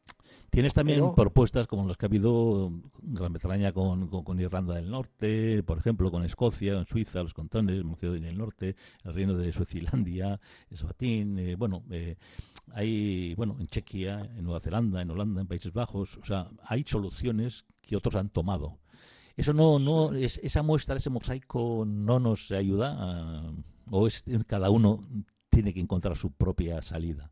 Tienes 0.50 0.74
también 0.74 1.14
propuestas 1.14 1.68
como 1.68 1.88
las 1.88 1.96
que 1.96 2.08
ha 2.08 2.10
habido 2.10 2.72
en 3.04 3.14
Gran 3.14 3.32
Bretaña 3.32 3.72
con, 3.72 4.08
con, 4.08 4.40
Irlanda 4.40 4.74
del 4.74 4.90
Norte, 4.90 5.62
por 5.62 5.78
ejemplo, 5.78 6.10
con 6.10 6.26
Escocia, 6.26 6.74
en 6.74 6.88
Suiza, 6.88 7.22
los 7.22 7.36
contones, 7.36 7.84
Macedonia 7.84 8.30
del 8.30 8.38
Norte, 8.40 8.76
el 9.04 9.14
reino 9.14 9.36
de 9.36 9.54
Suecilandia, 9.54 10.40
Eswatín, 10.72 11.38
eh, 11.38 11.56
bueno, 11.56 11.84
hay, 12.74 13.36
bueno, 13.36 13.58
en 13.60 13.68
Chequia, 13.68 14.22
en 14.36 14.44
Nueva 14.44 14.60
Zelanda, 14.60 15.04
en 15.04 15.12
Holanda, 15.12 15.42
en 15.42 15.48
Países 15.48 15.72
Bajos, 15.72 16.18
o 16.18 16.26
sea, 16.26 16.48
hay 16.66 16.84
soluciones 16.88 17.68
que 17.84 17.96
otros 17.96 18.16
han 18.16 18.30
tomado 18.30 18.80
eso 19.36 19.54
no, 19.54 19.80
no, 19.80 20.14
es, 20.14 20.38
esa 20.40 20.64
muestra, 20.64 20.96
ese 20.96 21.10
mosaico 21.10 21.86
no 21.88 22.20
nos 22.20 22.52
ayuda, 22.52 23.44
o 23.90 24.08
es 24.08 24.24
cada 24.48 24.70
uno 24.70 25.00
tiene 25.50 25.74
que 25.74 25.80
encontrar 25.80 26.16
su 26.16 26.32
propia 26.32 26.82
salida. 26.82 27.32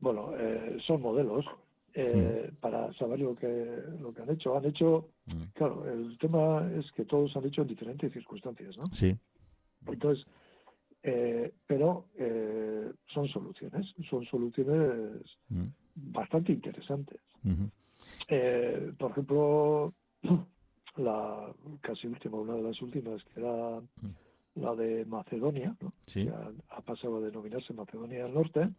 bueno, 0.00 0.32
eh, 0.38 0.78
son 0.86 1.02
modelos 1.02 1.44
eh, 1.94 2.50
mm. 2.50 2.56
para 2.56 2.92
saber 2.94 3.20
lo 3.20 3.34
que, 3.36 3.82
lo 4.00 4.12
que 4.12 4.22
han 4.22 4.30
hecho. 4.30 4.56
Han 4.56 4.64
hecho, 4.64 5.08
mm. 5.26 5.42
claro, 5.54 5.84
el 5.90 6.18
tema 6.18 6.68
es 6.78 6.90
que 6.92 7.04
todos 7.04 7.36
han 7.36 7.46
hecho 7.46 7.62
en 7.62 7.68
diferentes 7.68 8.12
circunstancias, 8.12 8.76
¿no? 8.76 8.86
Sí. 8.92 9.16
Entonces, 9.86 10.26
eh, 11.06 11.52
pero 11.66 12.06
eh, 12.16 12.90
son 13.12 13.28
soluciones, 13.28 13.86
son 14.08 14.24
soluciones 14.24 15.20
mm. 15.50 15.66
bastante 15.96 16.52
interesantes. 16.52 17.20
Eh, 18.28 18.92
por 18.98 19.10
ejemplo, 19.10 19.92
la 20.96 21.52
casi 21.80 22.06
última, 22.06 22.38
una 22.38 22.54
de 22.54 22.62
las 22.62 22.80
últimas, 22.82 23.22
que 23.24 23.40
era 23.40 23.80
la 24.56 24.74
de 24.76 25.04
Macedonia, 25.06 25.76
¿no? 25.80 25.92
que 26.06 26.30
ha, 26.70 26.80
pasado 26.82 27.16
a 27.16 27.20
denominarse 27.20 27.74
Macedonia 27.74 28.24
del 28.24 28.34
Norte, 28.34 28.70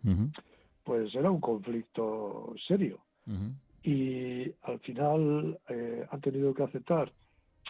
pues 0.83 1.13
era 1.15 1.29
un 1.29 1.41
conflicto 1.41 2.53
serio. 2.67 2.99
Y 3.83 4.51
al 4.63 4.79
final 4.79 5.59
han 6.09 6.21
tenido 6.21 6.53
que 6.53 6.63
aceptar 6.63 7.11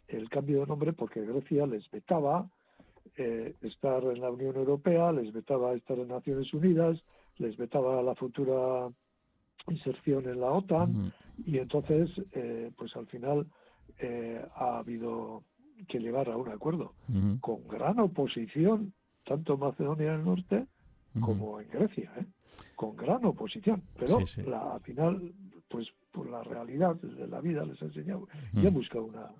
el 0.07 0.29
cambio 0.29 0.61
de 0.61 0.67
nombre 0.67 0.93
porque 0.93 1.21
Grecia 1.21 1.65
les 1.65 1.89
vetaba 1.89 2.47
eh, 3.17 3.55
estar 3.61 4.03
en 4.03 4.19
la 4.19 4.29
Unión 4.29 4.55
Europea, 4.55 5.11
les 5.11 5.31
vetaba 5.31 5.73
estar 5.73 5.97
en 5.97 6.09
Naciones 6.09 6.53
Unidas, 6.53 7.01
les 7.37 7.55
vetaba 7.57 8.01
la 8.03 8.15
futura 8.15 8.89
inserción 9.69 10.27
en 10.27 10.41
la 10.41 10.51
OTAN. 10.51 11.13
Y 11.45 11.57
entonces, 11.57 12.09
eh, 12.33 12.71
pues 12.77 12.95
al 12.95 13.07
final 13.07 13.47
eh, 13.99 14.43
ha 14.55 14.79
habido 14.79 15.43
que 15.87 15.99
llegar 15.99 16.29
a 16.29 16.37
un 16.37 16.49
acuerdo 16.49 16.93
con 17.41 17.67
gran 17.67 17.99
oposición, 17.99 18.93
tanto 19.25 19.53
en 19.55 19.59
Macedonia 19.59 20.11
del 20.13 20.23
Norte 20.23 20.65
como 21.19 21.59
en 21.61 21.69
Grecia, 21.69 22.11
con 22.75 22.95
gran 22.95 23.23
oposición, 23.25 23.81
pero 23.97 24.19
La, 24.45 24.73
al 24.73 24.81
final, 24.81 25.33
pues 25.69 25.87
por 26.11 26.29
la 26.29 26.43
realidad 26.43 26.95
de 26.95 27.27
la 27.27 27.41
vida 27.41 27.65
les 27.65 27.81
ha 27.81 27.85
enseñado 27.85 28.27
y 28.53 28.65
ha 28.65 28.69
buscado 28.69 29.05
una, 29.05 29.31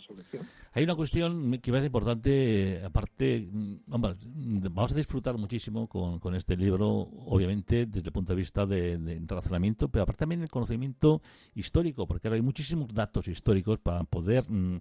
solución. 0.00 0.48
Hay 0.72 0.84
una 0.84 0.94
cuestión 0.94 1.58
que 1.58 1.70
me 1.70 1.76
parece 1.76 1.86
importante, 1.86 2.82
aparte, 2.84 3.48
mm, 3.50 3.76
vamos, 3.86 4.92
a 4.92 4.94
disfrutar 4.94 5.36
muchísimo 5.38 5.88
con, 5.88 6.18
con, 6.18 6.34
este 6.34 6.56
libro, 6.56 6.88
obviamente 6.88 7.86
desde 7.86 8.08
el 8.08 8.12
punto 8.12 8.32
de 8.32 8.36
vista 8.36 8.66
de, 8.66 8.98
de, 8.98 9.20
razonamiento, 9.26 9.88
pero 9.88 10.02
aparte 10.02 10.20
también 10.20 10.42
el 10.42 10.50
conocimiento 10.50 11.22
histórico, 11.54 12.06
porque 12.06 12.28
ahora 12.28 12.36
hay 12.36 12.42
muchísimos 12.42 12.92
datos 12.92 13.28
históricos 13.28 13.78
para 13.78 14.04
poder 14.04 14.44
mm, 14.50 14.78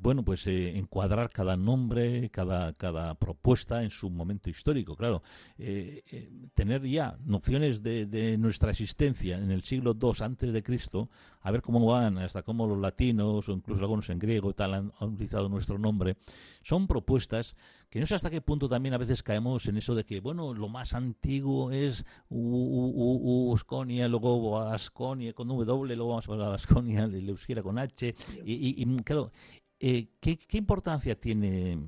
bueno, 0.00 0.24
pues 0.24 0.46
eh, 0.46 0.76
encuadrar 0.76 1.30
cada 1.30 1.56
nombre, 1.56 2.30
cada, 2.30 2.72
cada 2.74 3.14
propuesta 3.14 3.82
en 3.82 3.90
su 3.90 4.10
momento 4.10 4.50
histórico. 4.50 4.96
Claro, 4.96 5.22
eh, 5.58 6.02
eh, 6.10 6.30
tener 6.54 6.82
ya 6.82 7.16
nociones 7.24 7.82
de, 7.82 8.06
de, 8.06 8.38
nuestra 8.38 8.70
existencia 8.70 9.38
en 9.38 9.50
el 9.50 9.62
siglo 9.62 9.96
II 10.00 10.12
antes 10.20 10.52
de 10.52 10.62
Cristo, 10.62 11.08
a 11.46 11.52
ver 11.52 11.62
cómo 11.62 11.86
van, 11.86 12.18
hasta 12.18 12.42
cómo 12.42 12.66
los 12.66 12.76
latinos 12.76 13.48
o 13.48 13.52
incluso 13.52 13.82
algunos 13.82 14.10
en 14.10 14.18
griego 14.18 14.52
tal 14.52 14.74
han, 14.74 14.92
utilizado 14.98 15.48
nuestro 15.48 15.78
nombre, 15.78 16.16
son 16.60 16.88
propuestas 16.88 17.54
que 17.88 18.00
no 18.00 18.06
sé 18.06 18.16
hasta 18.16 18.30
qué 18.30 18.40
punto 18.40 18.68
también 18.68 18.94
a 18.94 18.98
veces 18.98 19.22
caemos 19.22 19.64
en 19.68 19.76
eso 19.76 19.94
de 19.94 20.04
que, 20.04 20.18
bueno, 20.18 20.54
lo 20.54 20.68
más 20.68 20.92
antiguo 20.92 21.70
es 21.70 22.04
Usconia, 22.28 24.08
luego 24.08 24.58
Asconia 24.60 25.32
con 25.34 25.46
W, 25.46 25.94
luego 25.94 26.10
vamos 26.10 26.28
a 26.28 26.32
hablar 26.32 26.48
de 26.48 26.54
Asconia, 26.56 27.04
el 27.04 27.28
euskera 27.28 27.62
con 27.62 27.78
H, 27.78 28.12
y, 28.44 28.82
y 28.82 28.96
claro, 29.04 29.30
eh, 29.78 30.08
¿qué, 30.18 30.38
importancia 30.58 31.14
tiene, 31.14 31.78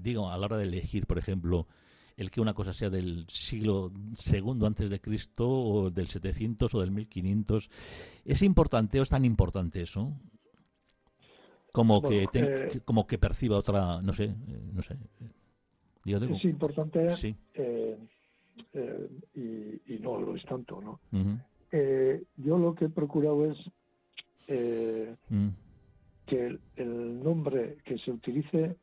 digo, 0.00 0.30
a 0.30 0.38
la 0.38 0.46
hora 0.46 0.58
de 0.58 0.64
elegir, 0.64 1.06
por 1.06 1.18
ejemplo, 1.18 1.66
el 2.18 2.30
que 2.30 2.42
una 2.42 2.52
cosa 2.52 2.74
sea 2.74 2.90
del 2.90 3.24
siglo 3.28 3.90
segundo 4.14 4.66
antes 4.66 4.90
de 4.90 5.00
Cristo 5.00 5.48
o 5.48 5.90
del 5.90 6.08
700 6.08 6.74
o 6.74 6.80
del 6.80 6.90
1500? 6.90 7.70
¿Es 8.26 8.42
importante 8.42 9.00
o 9.00 9.02
es 9.02 9.08
tan 9.08 9.24
importante 9.24 9.80
eso? 9.80 10.12
Como 11.72 12.02
que 12.02 12.26
eh, 12.32 12.80
como 12.84 13.06
que 13.06 13.18
perciba 13.18 13.56
otra, 13.56 14.02
no 14.02 14.12
sé, 14.12 14.24
eh, 14.24 14.70
no 14.72 14.82
sé. 14.82 14.96
es 16.04 16.44
importante 16.44 17.14
sí. 17.16 17.34
y, 19.34 19.98
no 20.00 20.20
lo 20.20 20.36
es 20.36 20.44
tanto, 20.44 20.80
¿no? 20.80 21.00
yo 21.70 22.58
lo 22.58 22.74
que 22.74 22.86
he 22.86 22.90
procurado 22.90 23.50
es 23.50 23.58
mm 25.28 25.48
que 26.28 26.58
el, 26.76 27.22
nombre 27.22 27.78
que 27.84 27.98
se 27.98 28.10
utilice 28.10 28.76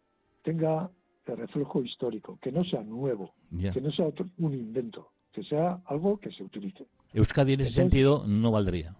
tenga 0.43 0.89
el 1.33 1.39
reflejo 1.39 1.83
histórico, 1.83 2.37
que 2.41 2.51
no 2.51 2.63
sea 2.63 2.81
nuevo, 2.83 3.33
que 3.73 3.81
no 3.81 3.91
sea 3.91 4.07
un 4.37 4.53
invento, 4.53 5.11
que 5.31 5.43
sea 5.43 5.81
algo 5.85 6.17
que 6.17 6.31
se 6.31 6.43
utilice. 6.43 6.85
Euskadi 7.13 7.53
en 7.53 7.61
ese 7.61 7.71
sentido 7.71 8.23
no 8.27 8.51
valdría. 8.51 8.95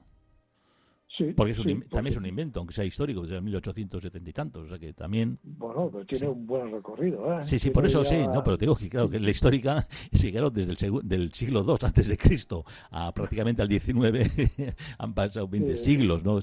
Porque 1.36 1.54
también 1.90 2.08
es 2.08 2.18
un 2.18 2.26
invento, 2.26 2.60
aunque 2.60 2.74
sea 2.74 2.86
histórico, 2.86 3.22
desde 3.22 3.42
1870 3.42 4.30
y 4.30 4.34
tantos, 4.34 4.66
o 4.66 4.70
sea 4.70 4.80
que 4.80 4.94
también... 4.94 5.40
Bueno, 5.44 5.90
pero 5.92 6.06
tiene 6.06 6.28
un 6.28 6.46
buen 6.46 6.72
recorrido, 6.72 7.34
¿eh? 7.34 7.44
Sí, 7.46 7.60
sí, 7.60 7.70
por 7.70 7.86
eso 7.86 8.04
sí, 8.04 8.18
no, 8.28 8.44
pero 8.44 8.58
te 8.58 8.66
digo 8.66 8.76
que 8.76 8.90
claro, 8.90 9.10
que 9.10 9.20
la 9.20 9.30
histórica, 9.30 9.88
sí, 10.12 10.32
claro, 10.32 10.50
desde 10.50 10.72
el 10.72 11.00
del 11.04 11.34
siglo 11.34 11.64
II 11.66 11.76
antes 11.86 12.08
de 12.08 12.18
Cristo 12.18 12.66
a 12.92 13.14
prácticamente 13.14 13.62
al 13.62 13.70
XIX 13.70 14.76
han 14.98 15.14
pasado 15.14 15.48
20 15.48 15.78
siglos, 15.78 16.24
¿no? 16.24 16.40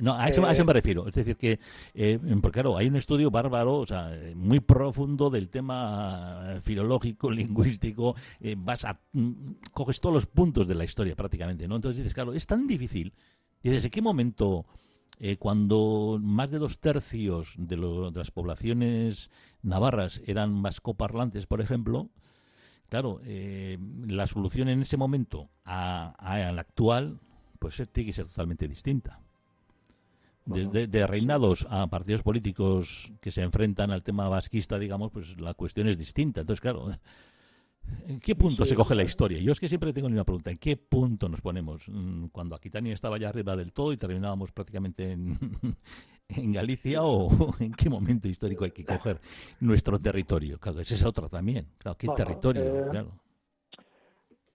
no 0.00 0.14
a, 0.14 0.28
eso, 0.28 0.42
me 0.42 0.52
eh, 0.52 0.74
refiero, 0.74 1.06
es 1.06 1.14
decir 1.14 1.36
que, 1.36 1.58
eh, 1.94 2.18
porque 2.42 2.60
claro, 2.60 2.76
hay 2.76 2.88
un 2.88 2.96
estudio 2.96 3.30
bárbaro, 3.30 3.76
o 3.76 3.86
sea, 3.86 4.10
muy 4.34 4.60
profundo 4.60 5.30
del 5.30 5.50
tema 5.50 6.60
filológico, 6.62 7.30
lingüístico, 7.30 8.16
eh, 8.40 8.56
vas 8.58 8.84
a, 8.84 8.98
mm, 9.12 9.32
coges 9.72 10.00
todos 10.00 10.14
los 10.14 10.26
puntos 10.26 10.66
de 10.66 10.74
la 10.74 10.84
historia 10.84 11.14
prácticamente, 11.14 11.68
¿no? 11.68 11.76
Entonces 11.76 11.98
dices, 11.98 12.14
claro, 12.14 12.32
es 12.32 12.46
tan 12.46 12.66
difícil 12.66 13.12
¿Y 13.66 13.70
desde 13.70 13.90
qué 13.90 14.00
momento, 14.00 14.64
eh, 15.18 15.38
cuando 15.38 16.20
más 16.22 16.52
de 16.52 16.60
dos 16.60 16.78
tercios 16.78 17.54
de, 17.58 17.76
las 18.14 18.30
poblaciones 18.30 19.28
navarras 19.60 20.20
eran 20.24 20.62
vascoparlantes, 20.62 21.46
por 21.48 21.60
ejemplo, 21.60 22.08
claro, 22.88 23.20
eh, 23.24 23.76
la 24.06 24.28
solución 24.28 24.68
en 24.68 24.82
ese 24.82 24.96
momento 24.96 25.50
a, 25.64 26.14
la 26.54 26.60
actual, 26.60 27.18
pues 27.58 27.82
tiene 27.90 28.06
que 28.06 28.12
ser 28.12 28.28
totalmente 28.28 28.68
distinta. 28.68 29.18
Desde 30.44 30.86
de 30.86 31.06
reinados 31.08 31.66
a 31.68 31.88
partidos 31.88 32.22
políticos 32.22 33.10
que 33.20 33.32
se 33.32 33.42
enfrentan 33.42 33.90
al 33.90 34.04
tema 34.04 34.28
vasquista, 34.28 34.78
digamos, 34.78 35.10
pues 35.10 35.40
la 35.40 35.54
cuestión 35.54 35.88
es 35.88 35.98
distinta. 35.98 36.42
Entonces, 36.42 36.60
claro, 36.60 36.92
¿En 38.08 38.20
qué 38.20 38.36
punto 38.36 38.64
se 38.64 38.74
coge 38.74 38.94
la 38.94 39.02
historia? 39.02 39.38
Yo 39.38 39.52
es 39.52 39.60
que 39.60 39.68
siempre 39.68 39.92
tengo 39.92 40.06
una 40.06 40.24
pregunta. 40.24 40.50
¿En 40.50 40.58
qué 40.58 40.76
punto 40.76 41.28
nos 41.28 41.40
ponemos? 41.40 41.88
Mm, 41.88 42.26
¿Cuando 42.26 42.54
Aquitania 42.54 42.94
estaba 42.94 43.18
ya 43.18 43.28
arriba 43.28 43.56
del 43.56 43.72
todo 43.72 43.92
y 43.92 43.96
terminábamos 43.96 44.52
prácticamente 44.52 45.12
en, 45.12 45.36
en 46.28 46.52
Galicia 46.52 47.02
o 47.02 47.28
en 47.60 47.72
qué 47.72 47.88
momento 47.88 48.28
histórico 48.28 48.64
hay 48.64 48.70
que 48.70 48.84
coger 48.84 49.20
nuestro 49.60 49.98
territorio? 49.98 50.58
Claro, 50.58 50.80
ese 50.80 50.94
es 50.94 51.04
otro 51.04 51.28
también. 51.28 51.66
Claro, 51.78 51.96
¿qué 51.98 52.08
territorio? 52.08 52.92
Eh, 52.92 53.06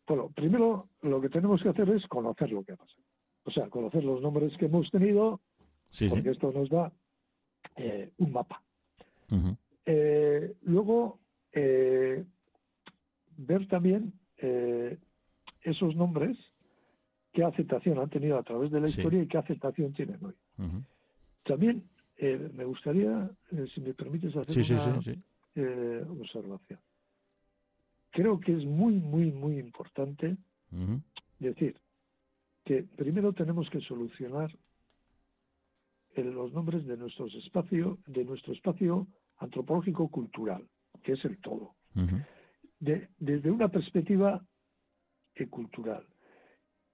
bueno, 0.07 0.29
primero 0.35 0.87
lo 1.01 1.21
que 1.21 1.29
tenemos 1.29 1.61
que 1.61 1.69
hacer 1.69 1.89
es 1.89 2.05
conocer 2.07 2.51
lo 2.51 2.63
que 2.63 2.73
ha 2.73 2.77
pasado. 2.77 3.01
O 3.43 3.51
sea, 3.51 3.69
conocer 3.69 4.03
los 4.03 4.21
nombres 4.21 4.55
que 4.57 4.65
hemos 4.65 4.89
tenido, 4.91 5.41
porque 6.09 6.29
esto 6.29 6.51
nos 6.51 6.69
da 6.69 6.91
eh, 7.75 8.11
un 8.17 8.31
mapa. 8.31 8.61
Eh, 9.85 10.55
luego, 10.63 11.19
ver 13.45 13.67
también 13.67 14.13
eh, 14.37 14.97
esos 15.61 15.95
nombres, 15.95 16.37
qué 17.33 17.43
aceptación 17.43 17.99
han 17.99 18.09
tenido 18.09 18.37
a 18.37 18.43
través 18.43 18.71
de 18.71 18.79
la 18.79 18.87
historia 18.87 19.21
y 19.21 19.27
qué 19.27 19.37
aceptación 19.37 19.93
tienen 19.93 20.19
hoy. 20.23 20.33
También 21.43 21.83
eh, 22.17 22.49
me 22.53 22.65
gustaría, 22.65 23.29
eh, 23.51 23.65
si 23.73 23.81
me 23.81 23.93
permites, 23.93 24.35
hacer 24.35 24.63
una 25.55 26.21
observación. 26.21 26.79
Creo 28.11 28.39
que 28.39 28.53
es 28.53 28.65
muy, 28.65 28.95
muy, 28.95 29.31
muy 29.31 29.57
importante 29.57 30.37
decir 31.39 31.75
que 32.65 32.83
primero 32.83 33.33
tenemos 33.33 33.69
que 33.69 33.81
solucionar 33.81 34.51
los 36.15 36.51
nombres 36.51 36.85
de 36.85 36.97
nuestro 36.97 37.25
espacio, 37.27 37.97
de 38.05 38.25
nuestro 38.25 38.53
espacio 38.53 39.07
antropológico 39.37 40.09
cultural, 40.09 40.67
que 41.03 41.13
es 41.13 41.25
el 41.25 41.37
todo 41.37 41.73
desde 42.81 43.51
una 43.51 43.69
perspectiva 43.69 44.43
cultural. 45.49 46.05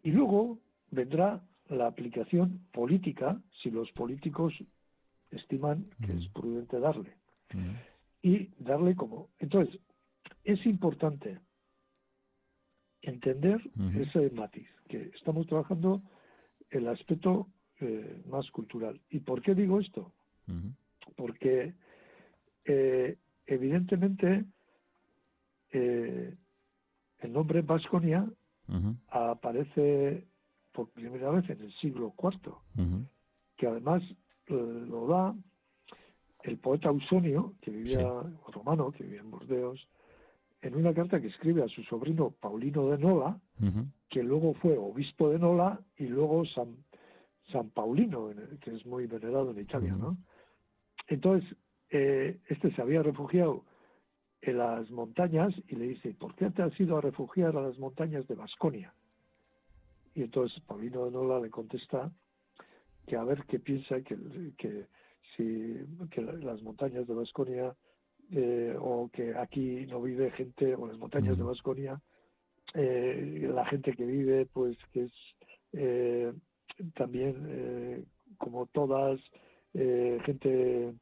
Y 0.04 0.12
luego 0.12 0.60
vendrá 0.92 1.44
la 1.70 1.88
aplicación 1.88 2.66
política, 2.72 3.42
si 3.62 3.72
los 3.72 3.92
políticos 3.92 4.54
estiman 5.32 5.90
que 6.06 6.14
es 6.14 6.28
prudente 6.30 6.80
darle. 6.80 7.18
Y 8.22 8.50
darle 8.60 8.96
como. 8.96 9.30
Entonces, 9.40 9.80
es 10.44 10.66
importante 10.66 11.40
entender 13.02 13.60
ese 13.96 14.30
matiz, 14.32 14.68
que 14.90 15.12
estamos 15.16 15.48
trabajando 15.48 16.02
el 16.70 16.88
aspecto 16.88 17.48
eh, 17.80 18.22
más 18.28 18.50
cultural. 18.52 19.00
¿Y 19.10 19.20
por 19.20 19.42
qué 19.42 19.56
digo 19.56 19.80
esto? 19.80 20.14
Porque 21.16 21.74
eh, 22.66 23.18
evidentemente 23.46 24.46
eh, 25.78 26.36
el 27.20 27.34
nombre 27.34 27.62
Vasconia 27.62 28.28
aparece 29.10 30.28
por 30.72 30.90
primera 30.90 31.30
vez 31.32 31.50
en 31.50 31.62
el 31.62 31.74
siglo 31.76 32.14
IV, 32.22 32.54
que 33.56 33.68
además 33.68 34.04
eh, 34.48 34.86
lo 34.90 35.08
da 35.08 35.36
el 36.44 36.58
poeta 36.58 36.90
Ausonio, 36.90 37.54
que 37.62 37.72
vivía, 37.72 38.08
romano, 38.54 38.92
que 38.92 39.04
vivía 39.04 39.22
en 39.22 39.32
Burdeos, 39.32 39.88
en 40.62 40.76
una 40.76 40.94
carta 40.94 41.22
que 41.22 41.28
escribe 41.28 41.64
a 41.64 41.68
su 41.68 41.84
sobrino 41.84 42.32
Paulino 42.32 42.90
de 42.90 42.98
Nola, 42.98 43.40
que 44.10 44.24
luego 44.24 44.54
fue 44.56 44.78
obispo 44.78 45.30
de 45.30 45.40
Nola 45.40 45.80
y 45.98 46.08
luego 46.08 46.46
San, 46.46 46.76
San 47.52 47.70
Paulino, 47.70 48.30
que 48.62 48.76
es 48.76 48.86
muy 48.86 49.08
venerado 49.08 49.52
en 49.52 49.60
Italia, 49.60 49.96
¿no? 49.96 50.18
Entonces, 51.08 51.56
eh, 51.90 52.40
este 52.48 52.74
se 52.76 52.82
había 52.82 53.02
refugiado 53.02 53.64
en 54.42 54.58
las 54.58 54.90
montañas 54.92 55.54
y 55.68 55.76
le 55.76 55.88
dice, 55.90 56.14
¿por 56.14 56.36
qué 56.36 56.50
te 56.52 56.62
has 56.62 56.80
ido 56.80 56.98
a 56.98 57.02
refugiar 57.02 57.56
a 57.58 57.62
las 57.62 57.78
montañas 57.78 58.28
de 58.28 58.36
Vasconia? 58.36 58.94
Y 60.16 60.24
entonces 60.24 60.60
Paulino 60.62 61.06
de 61.06 61.12
Nola 61.12 61.40
le 61.40 61.50
contesta 61.50 62.12
que 63.06 63.16
a 63.16 63.24
ver 63.24 63.46
qué 63.46 63.60
piensa 63.60 64.02
que, 64.02 64.18
que 64.58 64.88
si 65.36 65.76
que 66.12 66.22
las 66.22 66.62
montañas 66.62 67.08
de 67.08 67.14
Vasconia 67.14 67.76
eh, 68.32 68.76
o 68.80 69.10
que 69.10 69.36
aquí 69.36 69.86
no 69.88 70.02
vive 70.02 70.32
gente 70.32 70.76
o 70.76 70.88
las 70.88 70.98
montañas 70.98 71.38
de 71.38 71.44
Vasconia 71.44 72.02
eh, 72.74 73.50
la 73.54 73.66
gente 73.66 73.94
que 73.94 74.06
vive 74.06 74.46
pues 74.48 74.78
que 74.92 75.04
es 75.04 75.14
eh, 75.74 76.34
también 76.96 78.06
como 78.38 78.66
todas 78.68 79.20
gente 79.74 80.94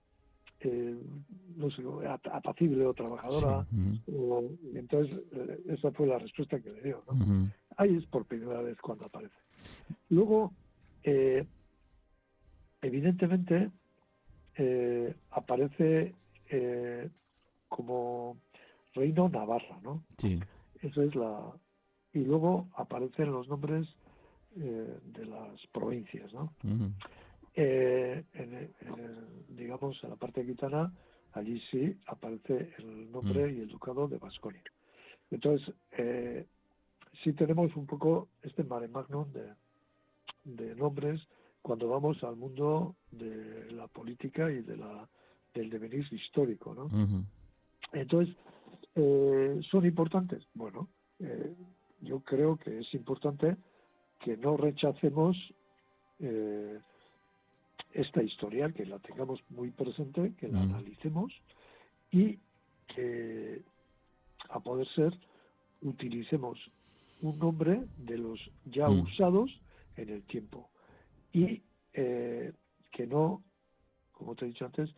no 1.56 1.70
sé, 1.70 1.84
apacible 2.32 2.86
o 2.86 2.94
trabajadora. 2.94 3.66
entonces, 4.74 5.22
esa 5.68 5.92
fue 5.92 6.08
la 6.08 6.20
respuesta 6.20 6.60
que 6.60 6.72
le 6.72 6.82
dio. 6.82 7.04
Ahí 7.78 7.96
es 7.96 8.06
por 8.06 8.26
primera 8.26 8.62
vez 8.62 8.78
cuando 8.82 9.06
aparece. 9.06 9.36
Luego, 10.10 10.54
evidentemente, 12.82 13.72
eh, 14.58 15.14
aparece 15.32 16.16
eh, 16.50 17.10
como 17.68 18.38
reino 18.94 19.28
Navarra, 19.28 19.80
¿no? 19.84 20.04
Sí. 20.18 20.40
Eso 20.82 21.02
es 21.02 21.16
la... 21.16 21.52
Y 22.14 22.20
luego 22.20 22.70
aparecen 22.76 23.32
los 23.32 23.50
nombres 23.50 23.88
eh, 24.58 25.00
de 25.04 25.26
las 25.26 25.68
provincias, 25.74 26.34
¿no? 26.34 26.54
En, 27.56 28.74
digamos, 29.50 30.04
en 30.04 30.10
la 30.10 30.16
parte 30.16 30.44
gitana, 30.44 30.94
allí 31.34 31.62
sí 31.72 31.98
aparece 32.08 32.74
el 32.80 33.12
nombre 33.12 33.52
y 33.54 33.62
el 33.62 33.68
ducado 33.68 34.08
de 34.08 34.18
Vasconia. 34.18 34.64
Entonces, 35.32 35.74
sí 37.24 37.34
tenemos 37.34 37.76
un 37.76 37.86
poco 37.86 38.30
este 38.44 38.64
mare 38.64 38.88
magnum 38.88 39.32
de, 39.32 39.54
de 40.44 40.76
nombres 40.76 41.22
cuando 41.62 41.88
vamos 41.88 42.24
al 42.24 42.36
mundo 42.36 42.96
de 43.12 43.72
la 43.72 43.88
política 43.88 44.52
y 44.52 44.62
de 44.62 44.78
la 44.78 45.10
del 45.56 45.70
devenir 45.70 46.06
histórico, 46.12 46.76
¿no? 46.76 46.90
Entonces, 47.94 48.36
eh, 48.94 49.60
¿son 49.72 49.86
importantes? 49.86 50.44
Bueno, 50.54 50.90
eh, 51.20 51.56
yo 52.02 52.20
creo 52.20 52.58
que 52.58 52.80
es 52.80 52.94
importante 52.94 53.56
que 54.20 54.38
no 54.38 54.58
rechacemos 54.58 55.38
eh, 56.20 56.78
esta 57.96 58.22
historia, 58.22 58.72
que 58.72 58.86
la 58.86 59.00
tengamos 59.00 59.40
muy 59.50 59.72
presente, 59.72 60.34
que 60.38 60.50
la 60.50 60.62
analicemos 60.62 61.32
y 62.12 62.38
que, 62.88 63.62
a 64.50 64.60
poder 64.60 64.88
ser, 64.94 65.18
utilicemos 65.82 66.60
un 67.22 67.40
nombre 67.40 67.86
de 67.98 68.18
los 68.18 68.40
ya 68.66 68.90
usados 68.90 69.50
en 69.96 70.10
el 70.10 70.24
tiempo 70.24 70.70
y 71.32 71.64
eh, 71.94 72.52
que 72.92 73.08
no, 73.08 73.42
como 74.12 74.36
te 74.36 74.46
he 74.46 74.50
dicho 74.50 74.66
antes, 74.66 74.90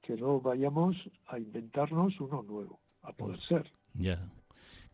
que 0.00 0.16
no 0.16 0.40
vayamos 0.40 0.96
a 1.26 1.38
inventarnos 1.38 2.18
uno 2.18 2.42
nuevo, 2.42 2.80
a 3.02 3.12
poder 3.12 3.38
ser. 3.46 3.70
Ya. 3.92 4.26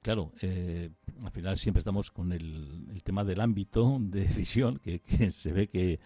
Claro, 0.03 0.33
eh, 0.43 0.91
al 1.25 1.31
final 1.31 1.57
siempre 1.57 1.79
estamos 1.79 2.11
con 2.11 2.33
el, 2.33 2.89
el, 2.91 3.03
tema 3.05 3.25
del 3.25 3.41
ámbito 3.41 3.97
de 4.01 4.21
decisión, 4.21 4.81
que 4.81 4.99
se 5.31 5.53
ve 5.53 5.69
que 5.69 6.01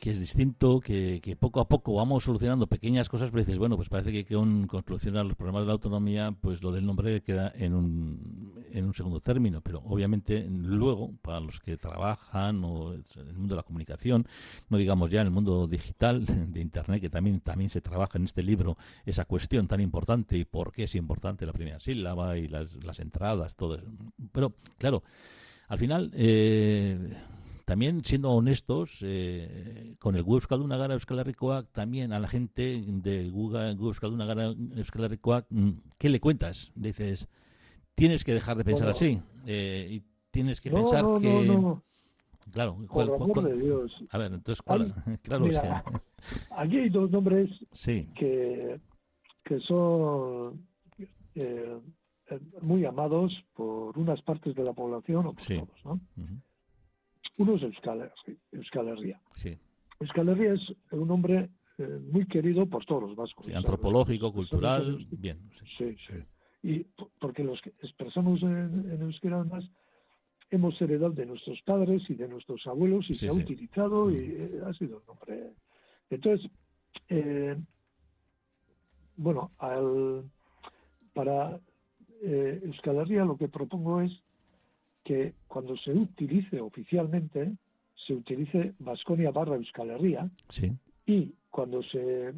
que, 0.00 0.10
es 0.10 0.20
distinto, 0.20 0.80
que, 0.80 1.36
poco 1.38 1.60
a 1.60 1.68
poco 1.68 1.94
vamos 1.94 2.24
solucionando 2.24 2.66
pequeñas 2.66 3.08
cosas, 3.08 3.30
pero 3.30 3.42
dices, 3.42 3.58
bueno, 3.58 3.76
pues 3.76 3.88
parece 3.88 4.12
que 4.12 4.34
con, 4.34 4.68
solucionar 4.68 5.24
los 5.24 5.36
problemas 5.36 5.62
de 5.62 5.66
la 5.66 5.72
autonomía, 5.72 6.34
pues 6.40 6.62
lo 6.62 6.72
del 6.72 6.84
nombre 6.84 7.22
queda 7.22 7.52
en 7.56 7.74
un, 7.74 8.64
en 8.72 8.84
un 8.84 8.94
segundo 8.94 9.20
término, 9.20 9.60
pero 9.60 9.82
obviamente 9.86 10.46
luego, 10.48 11.12
para 11.22 11.40
los 11.40 11.60
que 11.60 11.76
trabajan 11.76 12.62
o 12.64 12.94
en 12.94 13.04
el 13.16 13.34
mundo 13.34 13.54
de 13.54 13.56
la 13.56 13.62
comunicación, 13.62 14.26
no 14.68 14.78
digamos 14.78 15.10
ya 15.10 15.20
en 15.20 15.28
el 15.28 15.32
mundo 15.32 15.66
digital, 15.66 16.24
de 16.52 16.60
Internet, 16.60 17.00
que 17.00 17.10
también, 17.10 17.40
también 17.40 17.70
se 17.70 17.80
trabaja 17.80 18.18
en 18.18 18.24
este 18.24 18.42
libro, 18.42 18.76
esa 19.06 19.24
cuestión 19.24 19.66
tan 19.66 19.80
importante 19.80 20.36
y 20.36 20.44
por 20.44 20.72
qué 20.72 20.84
es 20.84 20.94
importante 20.94 21.46
la 21.46 21.52
primera 21.52 21.80
sílaba 21.80 22.36
y 22.36 22.48
las, 22.48 22.74
las 22.84 23.00
entradas, 23.00 23.54
todo 23.54 23.76
eso. 23.76 23.86
Pero, 24.32 24.54
claro, 24.78 25.02
al 25.68 25.78
final... 25.78 26.10
Eh, 26.14 26.98
también 27.64 28.04
siendo 28.04 28.30
honestos, 28.30 28.98
eh, 29.02 29.96
con 29.98 30.16
el 30.16 30.24
Euskalduna 30.26 30.76
Gara 30.76 30.94
Euskal 30.94 31.20
Herrikoak, 31.20 31.70
también 31.72 32.12
a 32.12 32.18
la 32.18 32.28
gente 32.28 32.82
de 32.86 33.26
Euskalduna 33.26 34.26
Gara 34.26 34.50
mm, 34.50 35.70
¿qué 35.98 36.08
le 36.08 36.20
cuentas? 36.20 36.72
Dices, 36.74 37.28
tienes 37.94 38.24
que 38.24 38.34
dejar 38.34 38.56
de 38.56 38.64
pensar 38.64 38.88
así 38.88 39.20
eh, 39.46 39.88
y 39.90 40.02
tienes 40.30 40.60
que 40.60 40.70
pensar 40.70 41.04
que... 41.20 41.46
No, 41.46 41.60
no. 41.60 41.82
Claro, 42.52 42.76
¿cuál, 42.88 43.08
de 43.44 43.56
Dios. 43.56 44.04
A 44.10 44.18
ver, 44.18 44.32
entonces, 44.32 44.60
¿cuál? 44.60 44.92
claro, 45.22 45.46
aquí 46.50 46.76
hay 46.76 46.90
dos 46.90 47.10
nombres 47.10 47.50
que, 48.14 48.78
que 49.42 49.60
son 49.60 50.66
eh, 51.34 51.80
muy 52.60 52.84
amados 52.84 53.32
por 53.54 53.98
unas 53.98 54.20
partes 54.22 54.54
de 54.54 54.62
la 54.62 54.74
población 54.74 55.26
o 55.26 55.32
por 55.32 55.46
todos, 55.46 55.84
¿no? 55.84 56.00
Uno 57.36 57.54
es 57.54 57.62
Euskal, 57.62 58.12
Euskal 58.52 58.88
Herria. 58.88 59.20
Sí. 59.34 59.58
Euskal 60.00 60.28
Herria 60.28 60.54
es 60.54 60.74
un 60.92 61.10
hombre 61.10 61.50
eh, 61.78 62.00
muy 62.10 62.26
querido 62.26 62.66
por 62.66 62.84
todos 62.84 63.02
los 63.02 63.16
vascos. 63.16 63.46
antropológico, 63.54 64.32
cultural, 64.32 65.06
bien. 65.10 65.50
Sí, 65.76 65.96
sí. 66.06 66.14
Y 66.62 66.86
porque 67.20 67.44
los 67.44 67.60
que 67.60 67.70
expresamos 67.82 68.42
en, 68.42 68.90
en 68.90 69.02
euskera 69.02 69.40
además 69.40 69.68
hemos 70.50 70.80
heredado 70.80 71.12
de 71.12 71.26
nuestros 71.26 71.60
padres 71.62 72.02
y 72.08 72.14
de 72.14 72.28
nuestros 72.28 72.66
abuelos 72.66 73.10
y 73.10 73.14
se 73.14 73.28
ha 73.28 73.32
utilizado 73.32 74.10
y 74.10 74.14
mm. 74.14 74.32
eh, 74.32 74.60
ha 74.66 74.72
sido 74.74 74.98
un 74.98 75.06
nombre. 75.06 75.52
Entonces, 76.10 76.50
eh, 77.08 77.56
bueno, 79.16 79.50
al, 79.58 80.24
para 81.12 81.60
eh, 82.22 82.60
Euskal 82.64 82.96
Herria 82.96 83.24
lo 83.24 83.36
que 83.36 83.48
propongo 83.48 84.00
es 84.00 84.12
que 85.04 85.34
cuando 85.46 85.76
se 85.76 85.92
utilice 85.92 86.60
oficialmente, 86.60 87.52
se 87.94 88.14
utilice 88.14 88.74
Vasconia 88.78 89.30
barra 89.30 89.56
Euskal 89.56 89.90
Herria, 89.90 90.28
sí. 90.48 90.72
y 91.06 91.34
cuando 91.50 91.82
se 91.82 92.34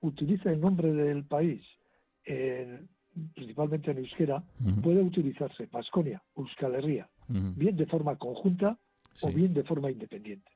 utilice 0.00 0.48
el 0.48 0.60
nombre 0.60 0.92
del 0.92 1.24
país, 1.24 1.62
principalmente 3.34 3.90
en 3.90 3.98
euskera, 3.98 4.42
puede 4.82 5.02
utilizarse 5.02 5.68
Vasconia, 5.70 6.22
Euskal 6.36 6.74
Herria, 6.74 7.08
bien 7.28 7.76
de 7.76 7.86
forma 7.86 8.16
conjunta 8.16 8.78
o 9.22 9.30
bien 9.30 9.54
de 9.54 9.64
forma 9.64 9.90
independiente. 9.90 10.50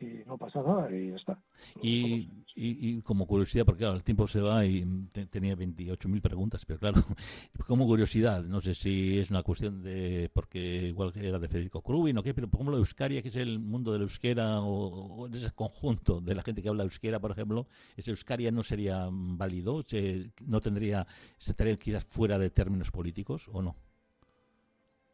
Y 0.00 0.26
no 0.26 0.36
pasa 0.38 0.60
nada 0.60 0.90
y 0.90 1.10
ya 1.10 1.16
está. 1.16 1.38
Y, 1.80 2.28
y, 2.54 3.00
como 3.02 3.26
curiosidad, 3.26 3.64
porque 3.64 3.80
claro, 3.80 3.96
el 3.96 4.04
tiempo 4.04 4.28
se 4.28 4.40
va 4.40 4.64
y 4.64 4.84
tenía 5.30 5.56
28.000 5.56 6.20
preguntas, 6.20 6.64
pero 6.64 6.78
claro, 6.78 7.00
como 7.66 7.86
curiosidad, 7.86 8.44
no 8.44 8.60
sé 8.60 8.74
si 8.74 9.18
es 9.18 9.30
una 9.30 9.42
cuestión 9.42 9.82
de, 9.82 10.30
porque 10.32 10.58
igual 10.88 11.12
era 11.16 11.38
de 11.38 11.48
Federico 11.48 11.82
Crubin 11.82 12.18
o 12.18 12.22
qué, 12.22 12.34
pero 12.34 12.48
como 12.50 12.70
lo 12.70 12.78
Euskaria, 12.78 13.22
que 13.22 13.28
es 13.28 13.36
el 13.36 13.58
mundo 13.58 13.92
de 13.92 13.98
la 13.98 14.04
euskera 14.04 14.60
o, 14.60 15.28
ese 15.28 15.50
conjunto 15.52 16.20
de 16.20 16.34
la 16.34 16.42
gente 16.42 16.62
que 16.62 16.68
habla 16.68 16.84
euskera, 16.84 17.20
por 17.20 17.30
ejemplo, 17.30 17.66
ese 17.96 18.10
Euskaria 18.10 18.50
no 18.50 18.62
sería 18.62 19.08
válido, 19.10 19.82
se, 19.86 20.32
no 20.46 20.60
tendría, 20.60 21.06
se 21.38 21.54
que 21.78 21.90
ir 21.90 22.00
fuera 22.00 22.38
de 22.38 22.50
términos 22.50 22.90
políticos 22.90 23.48
o 23.52 23.62
no. 23.62 23.76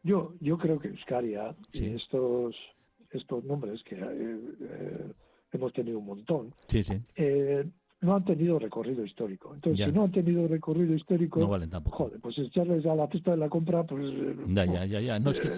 Yo, 0.03 0.33
yo 0.39 0.57
creo 0.57 0.79
que 0.79 0.87
Euskaria 0.87 1.55
y 1.73 1.85
estos 1.95 2.55
estos 3.11 3.43
nombres, 3.43 3.81
que 3.83 3.95
eh, 3.95 4.39
eh, 4.61 5.11
hemos 5.51 5.73
tenido 5.73 5.99
un 5.99 6.05
montón, 6.05 6.53
eh, 7.15 7.65
no 8.01 8.15
han 8.15 8.25
tenido 8.25 8.59
recorrido 8.59 9.05
histórico. 9.05 9.53
Entonces, 9.53 9.85
si 9.85 9.91
no 9.91 10.03
han 10.03 10.11
tenido 10.11 10.47
recorrido 10.47 10.93
histórico, 10.95 11.39
no 11.39 11.47
valen 11.47 11.69
tampoco. 11.69 11.97
Joder, 11.97 12.19
pues 12.19 12.37
echarles 12.37 12.85
a 12.85 12.95
la 12.95 13.07
pista 13.09 13.31
de 13.31 13.37
la 13.37 13.49
compra, 13.49 13.83
pues... 13.83 14.13
Ya, 14.47 14.65
ya, 14.65 14.85
ya, 14.85 15.01
ya. 15.01 15.19
No, 15.19 15.31
es 15.31 15.39
que... 15.39 15.49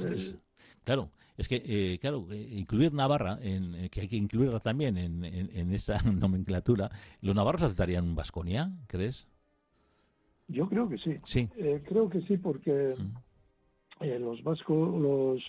claro, 0.83 1.09
es 1.37 1.47
que, 1.47 1.97
claro, 2.01 2.27
incluir 2.31 2.93
Navarra, 2.93 3.37
en, 3.41 3.89
que 3.89 4.01
hay 4.01 4.07
que 4.07 4.17
incluirla 4.17 4.59
también 4.59 4.97
en, 4.97 5.23
en, 5.23 5.73
esa 5.73 6.01
nomenclatura, 6.11 6.89
¿los 7.21 7.35
navarros 7.35 7.63
aceptarían 7.63 8.15
Vasconia, 8.15 8.71
crees? 8.87 9.27
Yo 10.47 10.67
creo 10.67 10.89
que 10.89 10.97
sí. 10.97 11.15
Sí. 11.25 11.47
creo 11.85 12.09
que 12.09 12.21
sí, 12.21 12.37
porque... 12.37 12.95
Eh, 14.01 14.17
los 14.17 14.41
vascos, 14.43 14.99
los, 14.99 15.43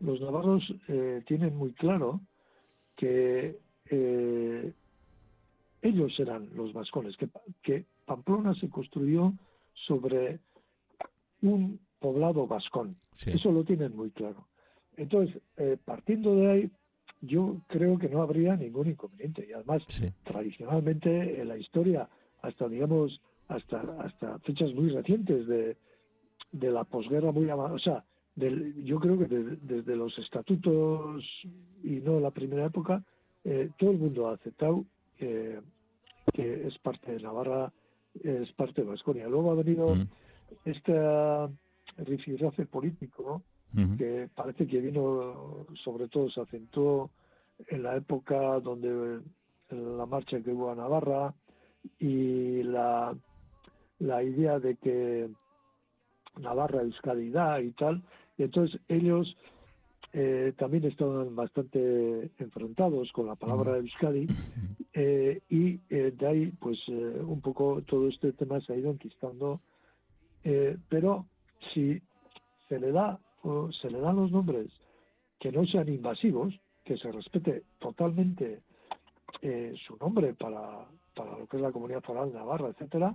los 0.00 0.20
navarros 0.20 0.74
eh, 0.88 1.22
tienen 1.26 1.56
muy 1.56 1.72
claro 1.72 2.20
que 3.00 3.56
eh, 3.86 4.72
ellos 5.80 6.20
eran 6.20 6.50
los 6.54 6.74
vascones, 6.74 7.16
que, 7.16 7.30
que 7.62 7.86
Pamplona 8.04 8.54
se 8.54 8.68
construyó 8.68 9.32
sobre 9.72 10.38
un 11.40 11.80
poblado 11.98 12.46
vascón. 12.46 12.94
Eso 13.24 13.52
lo 13.52 13.64
tienen 13.64 13.96
muy 13.96 14.10
claro. 14.10 14.48
Entonces, 14.98 15.40
eh, 15.56 15.78
partiendo 15.82 16.36
de 16.36 16.50
ahí, 16.50 16.70
yo 17.22 17.62
creo 17.68 17.98
que 17.98 18.10
no 18.10 18.20
habría 18.20 18.54
ningún 18.54 18.88
inconveniente. 18.88 19.46
Y 19.48 19.52
además, 19.54 19.82
tradicionalmente 20.22 21.40
en 21.40 21.48
la 21.48 21.56
historia, 21.56 22.06
hasta 22.42 22.68
digamos, 22.68 23.18
hasta 23.48 23.80
hasta 24.00 24.38
fechas 24.40 24.74
muy 24.74 24.90
recientes 24.90 25.46
de, 25.46 25.78
de 26.52 26.70
la 26.70 26.84
posguerra 26.84 27.32
muy 27.32 27.48
o 27.48 27.78
sea, 27.78 28.04
del, 28.40 28.84
yo 28.84 28.98
creo 28.98 29.18
que 29.18 29.26
desde 29.26 29.96
los 29.96 30.18
estatutos 30.18 31.24
y 31.82 32.00
no 32.00 32.18
la 32.18 32.30
primera 32.30 32.66
época, 32.66 33.04
eh, 33.44 33.70
todo 33.78 33.90
el 33.90 33.98
mundo 33.98 34.28
ha 34.28 34.34
aceptado 34.34 34.84
que 35.18 36.66
es 36.66 36.78
parte 36.78 37.12
de 37.12 37.20
Navarra, 37.20 37.72
es 38.22 38.50
parte 38.52 38.82
de 38.82 38.88
Vasconia. 38.88 39.28
Luego 39.28 39.52
ha 39.52 39.54
venido 39.54 39.94
este 40.64 40.94
rifirrafe 41.98 42.66
político, 42.66 43.42
que 43.98 44.28
parece 44.34 44.66
que 44.66 44.80
vino, 44.80 45.66
sobre 45.84 46.08
todo 46.08 46.28
se 46.30 46.40
acentuó 46.40 47.10
en 47.68 47.82
la 47.82 47.96
época 47.96 48.58
donde 48.60 49.20
la 49.70 50.06
marcha 50.06 50.40
que 50.40 50.50
hubo 50.50 50.70
a 50.70 50.74
Navarra 50.74 51.34
y 51.98 52.62
la, 52.64 53.14
la 54.00 54.22
idea 54.22 54.58
de 54.58 54.76
que 54.76 55.30
Navarra 56.40 56.82
euskadidad 56.82 57.60
y 57.60 57.72
tal, 57.72 58.02
y 58.40 58.44
entonces 58.44 58.80
ellos 58.88 59.36
eh, 60.14 60.54
también 60.56 60.84
estaban 60.84 61.36
bastante 61.36 62.30
enfrentados 62.38 63.12
con 63.12 63.26
la 63.26 63.34
palabra 63.34 63.76
Euskadi 63.76 64.26
eh, 64.94 65.42
y 65.50 65.78
eh, 65.90 66.14
de 66.16 66.26
ahí 66.26 66.46
pues 66.58 66.78
eh, 66.88 67.20
un 67.22 67.42
poco 67.42 67.82
todo 67.82 68.08
este 68.08 68.32
tema 68.32 68.58
se 68.62 68.72
ha 68.72 68.76
ido 68.76 68.90
enquistando 68.90 69.60
pero 70.88 71.26
si 71.74 72.00
se 72.66 72.80
le 72.80 72.92
da 72.92 73.20
o 73.42 73.70
se 73.72 73.90
le 73.90 74.00
dan 74.00 74.16
los 74.16 74.32
nombres 74.32 74.68
que 75.38 75.52
no 75.52 75.66
sean 75.66 75.90
invasivos 75.90 76.58
que 76.82 76.96
se 76.96 77.12
respete 77.12 77.64
totalmente 77.78 78.62
su 79.86 79.98
nombre 80.00 80.32
para, 80.32 80.86
para 81.14 81.38
lo 81.38 81.46
que 81.46 81.58
es 81.58 81.62
la 81.62 81.72
comunidad 81.72 82.02
foral 82.02 82.32
Navarra 82.32 82.70
etcétera 82.70 83.14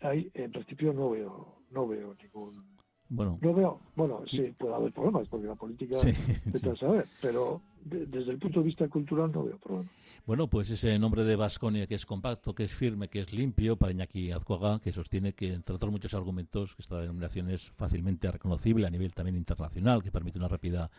ahí 0.00 0.30
en 0.32 0.52
principio 0.52 0.94
no 0.94 1.10
veo 1.10 1.54
no 1.70 1.86
veo 1.86 2.14
ningún 2.14 2.73
bueno, 3.14 3.38
no 3.40 3.54
veo, 3.54 3.80
bueno, 3.94 4.22
sí, 4.26 4.52
puede 4.58 4.74
haber 4.74 4.92
problemas, 4.92 5.28
porque 5.28 5.46
la 5.46 5.54
política 5.54 5.98
sí, 6.00 6.12
sí. 6.12 6.76
saber, 6.78 7.06
pero 7.22 7.60
desde 7.84 8.32
el 8.32 8.38
punto 8.38 8.60
de 8.60 8.66
vista 8.66 8.88
cultural 8.88 9.30
no 9.32 9.44
veo 9.44 9.56
problemas. 9.58 9.92
Bueno, 10.26 10.48
pues 10.48 10.70
ese 10.70 10.98
nombre 10.98 11.22
de 11.24 11.36
Vasconia 11.36 11.86
que 11.86 11.94
es 11.94 12.06
compacto, 12.06 12.54
que 12.54 12.64
es 12.64 12.72
firme, 12.72 13.08
que 13.08 13.20
es 13.20 13.32
limpio, 13.32 13.76
para 13.76 13.92
Iñaki 13.92 14.32
Azcuaga, 14.32 14.80
que 14.80 14.90
sostiene 14.90 15.34
que, 15.34 15.52
entre 15.52 15.76
otros 15.76 15.92
muchos 15.92 16.14
argumentos, 16.14 16.74
que 16.74 16.82
esta 16.82 17.00
denominación 17.00 17.50
es 17.50 17.70
fácilmente 17.76 18.30
reconocible 18.30 18.86
a 18.86 18.90
nivel 18.90 19.14
también 19.14 19.36
internacional, 19.36 20.02
que 20.02 20.10
permite 20.10 20.38
una 20.38 20.48
rápida 20.48 20.90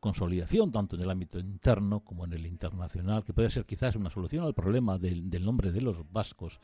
consolidación, 0.00 0.72
tanto 0.72 0.96
en 0.96 1.02
el 1.02 1.10
ámbito 1.10 1.38
interno 1.38 2.00
como 2.00 2.24
en 2.24 2.32
el 2.32 2.44
internacional, 2.44 3.22
que 3.22 3.32
puede 3.32 3.50
ser 3.50 3.64
quizás 3.64 3.94
una 3.94 4.10
solución 4.10 4.44
al 4.44 4.52
problema 4.52 4.98
del, 4.98 5.30
del 5.30 5.44
nombre 5.44 5.70
de 5.70 5.80
los 5.80 6.10
vascos 6.12 6.60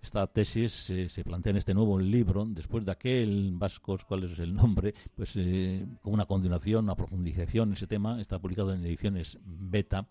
esta 0.00 0.26
tesis 0.26 0.72
se 1.08 1.24
plantea 1.24 1.50
en 1.50 1.56
este 1.56 1.74
nuevo 1.74 1.98
libro, 1.98 2.46
después 2.46 2.84
de 2.84 2.92
aquel 2.92 3.50
Vascos, 3.54 4.04
¿cuál 4.04 4.24
es 4.24 4.38
el 4.38 4.54
nombre? 4.54 4.94
Pues 5.14 5.32
eh, 5.36 5.86
con 6.00 6.14
una 6.14 6.24
continuación, 6.24 6.84
una 6.84 6.94
profundización 6.94 7.70
en 7.70 7.74
ese 7.74 7.86
tema, 7.86 8.20
está 8.20 8.38
publicado 8.38 8.72
en 8.72 8.84
ediciones 8.84 9.38
beta. 9.44 10.08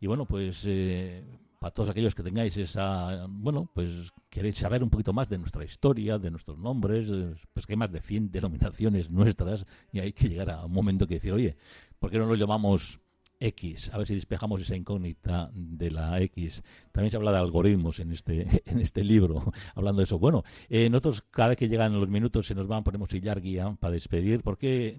Y 0.00 0.06
bueno, 0.06 0.26
pues 0.26 0.64
eh, 0.66 1.24
para 1.58 1.72
todos 1.72 1.90
aquellos 1.90 2.14
que 2.14 2.24
tengáis 2.24 2.56
esa, 2.56 3.26
bueno, 3.28 3.70
pues 3.72 4.12
queréis 4.28 4.58
saber 4.58 4.82
un 4.82 4.90
poquito 4.90 5.12
más 5.12 5.28
de 5.28 5.38
nuestra 5.38 5.64
historia, 5.64 6.18
de 6.18 6.30
nuestros 6.30 6.58
nombres, 6.58 7.08
pues 7.52 7.66
que 7.66 7.74
hay 7.74 7.76
más 7.76 7.92
de 7.92 8.00
100 8.00 8.32
denominaciones 8.32 9.10
nuestras 9.10 9.64
y 9.92 10.00
hay 10.00 10.12
que 10.12 10.28
llegar 10.28 10.50
a 10.50 10.64
un 10.64 10.72
momento 10.72 11.06
que 11.06 11.14
decir, 11.14 11.32
oye, 11.32 11.56
¿por 12.00 12.10
qué 12.10 12.18
no 12.18 12.26
lo 12.26 12.34
llamamos 12.34 12.98
X, 13.46 13.90
a 13.92 13.98
ver 13.98 14.06
si 14.06 14.14
despejamos 14.14 14.60
esa 14.60 14.76
incógnita 14.76 15.50
de 15.52 15.90
la 15.90 16.20
X. 16.20 16.62
También 16.92 17.10
se 17.10 17.16
habla 17.16 17.32
de 17.32 17.38
algoritmos 17.38 17.98
en 18.00 18.12
este, 18.12 18.62
en 18.66 18.80
este 18.80 19.02
libro, 19.04 19.52
hablando 19.74 20.00
de 20.00 20.04
eso. 20.04 20.18
Bueno, 20.18 20.44
eh, 20.68 20.88
nosotros 20.88 21.24
cada 21.30 21.50
vez 21.50 21.58
que 21.58 21.68
llegan 21.68 21.98
los 21.98 22.08
minutos 22.08 22.46
se 22.46 22.54
nos 22.54 22.66
van, 22.66 22.84
ponemos 22.84 23.12
hillar 23.12 23.40
guía 23.40 23.76
para 23.80 23.92
despedir, 23.92 24.42
porque 24.42 24.98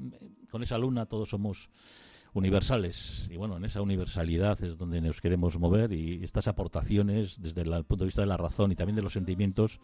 con 0.52 0.62
esa 0.64 0.78
luna 0.78 1.06
todos 1.06 1.30
somos 1.30 1.70
universales. 2.34 3.30
Y 3.32 3.38
bueno, 3.38 3.58
en 3.58 3.66
esa 3.66 3.82
universalidad 3.82 4.62
es 4.64 4.78
donde 4.78 5.02
nos 5.02 5.22
queremos 5.22 5.58
mover 5.58 5.94
y 5.94 6.24
estas 6.24 6.48
aportaciones 6.48 7.42
desde 7.42 7.62
el 7.62 7.84
punto 7.86 8.04
de 8.04 8.08
vista 8.08 8.22
de 8.22 8.28
la 8.28 8.38
razón 8.38 8.72
y 8.72 8.76
también 8.76 8.96
de 8.96 9.04
los 9.04 9.14
sentimientos 9.14 9.80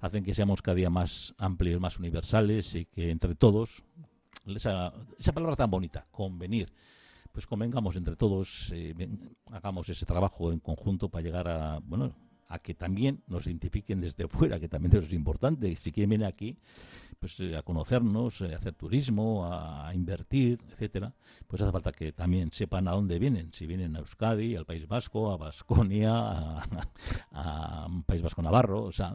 hacen 0.00 0.24
que 0.24 0.34
seamos 0.34 0.62
cada 0.62 0.74
día 0.74 0.90
más 0.90 1.34
amplios, 1.38 1.80
más 1.80 1.98
universales 1.98 2.74
y 2.74 2.84
que 2.84 3.10
entre 3.10 3.34
todos, 3.34 3.82
esa 4.46 4.92
palabra 5.34 5.56
tan 5.56 5.70
bonita, 5.70 6.06
convenir, 6.10 6.70
pues 7.36 7.46
convengamos 7.46 7.96
entre 7.96 8.16
todos, 8.16 8.72
eh, 8.72 8.94
hagamos 9.52 9.90
ese 9.90 10.06
trabajo 10.06 10.52
en 10.52 10.58
conjunto 10.58 11.10
para 11.10 11.22
llegar 11.22 11.46
a, 11.48 11.80
bueno, 11.80 12.14
a 12.48 12.58
que 12.60 12.72
también 12.72 13.24
nos 13.26 13.46
identifiquen 13.46 14.00
desde 14.00 14.26
fuera, 14.26 14.58
que 14.58 14.70
también 14.70 14.96
es 14.96 15.12
importante. 15.12 15.76
Si 15.76 15.92
quieren 15.92 16.08
venir 16.08 16.24
aquí, 16.24 16.56
pues 17.20 17.38
eh, 17.40 17.54
a 17.54 17.60
conocernos, 17.60 18.40
eh, 18.40 18.54
a 18.54 18.56
hacer 18.56 18.72
turismo, 18.72 19.44
a, 19.52 19.94
invertir, 19.94 20.60
etcétera, 20.66 21.14
pues 21.46 21.60
hace 21.60 21.72
falta 21.72 21.92
que 21.92 22.10
también 22.12 22.50
sepan 22.52 22.88
a 22.88 22.92
dónde 22.92 23.18
vienen. 23.18 23.52
Si 23.52 23.66
vienen 23.66 23.96
a 23.96 23.98
Euskadi, 23.98 24.56
al 24.56 24.64
País 24.64 24.88
Vasco, 24.88 25.30
a 25.30 25.36
Vasconia, 25.36 26.14
a, 27.32 27.84
a 27.84 27.88
País 28.06 28.22
Vasco 28.22 28.40
Navarro, 28.40 28.84
o 28.84 28.92
sea, 28.92 29.14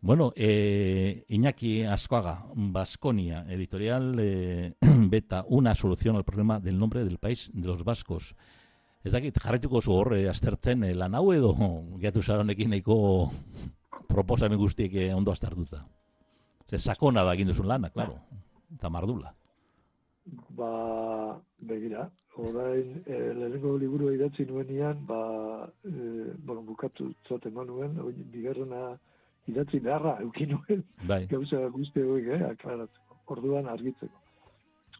bueno, 0.00 0.32
eh, 0.36 1.24
Iñaki 1.28 1.82
Ascoaga, 1.82 2.44
Vasconia, 2.54 3.44
editorial 3.48 4.16
eh, 4.18 4.74
Beta, 5.10 5.44
una 5.48 5.74
solución 5.74 6.16
al 6.16 6.24
problema 6.24 6.60
del 6.60 6.78
nombre 6.78 7.04
del 7.04 7.18
país 7.18 7.50
de 7.52 7.66
los 7.66 7.84
vascos. 7.84 8.34
Ez 9.04 9.12
dakit, 9.12 9.38
jarraituko 9.38 9.80
zu 9.80 9.94
hor, 9.94 10.16
eh, 10.16 10.28
aztertzen 10.28 10.82
eh, 10.84 10.94
lan 10.94 11.14
hau 11.14 11.32
edo, 11.32 11.54
gatu 12.02 12.22
zaronekin 12.22 12.70
nahiko 12.74 13.30
proposamen 14.08 14.58
guztiek 14.58 14.94
eh, 14.94 15.14
ondo 15.14 15.32
aztertuta. 15.32 15.84
Ze 16.68 16.78
sakona 16.78 17.24
da 17.24 17.34
egin 17.34 17.48
duzun 17.48 17.68
lana, 17.68 17.90
klaro, 17.90 18.18
eta 18.74 18.90
mardula. 18.92 19.32
Ba, 20.58 21.38
begira, 21.70 22.10
orain, 22.36 22.98
eh, 23.06 23.32
lehenengo 23.34 23.78
liburu 23.78 24.10
idatzi 24.12 24.44
nuenian, 24.44 25.06
ba, 25.06 25.20
eh, 25.84 26.34
bueno, 26.44 26.62
bukatu 26.62 27.08
zote 27.28 27.50
manuen, 27.50 27.96
bigarrena, 28.34 28.98
idatzi 29.48 29.80
beharra 29.80 30.18
eukin 30.24 30.54
nuen 30.54 30.84
bai. 31.08 31.26
gauza 31.30 31.66
guzti 31.74 32.02
hori, 32.02 32.30
eh, 32.36 32.42
aklaratzeko, 32.52 33.20
orduan 33.34 33.68
argitzeko. 33.74 34.24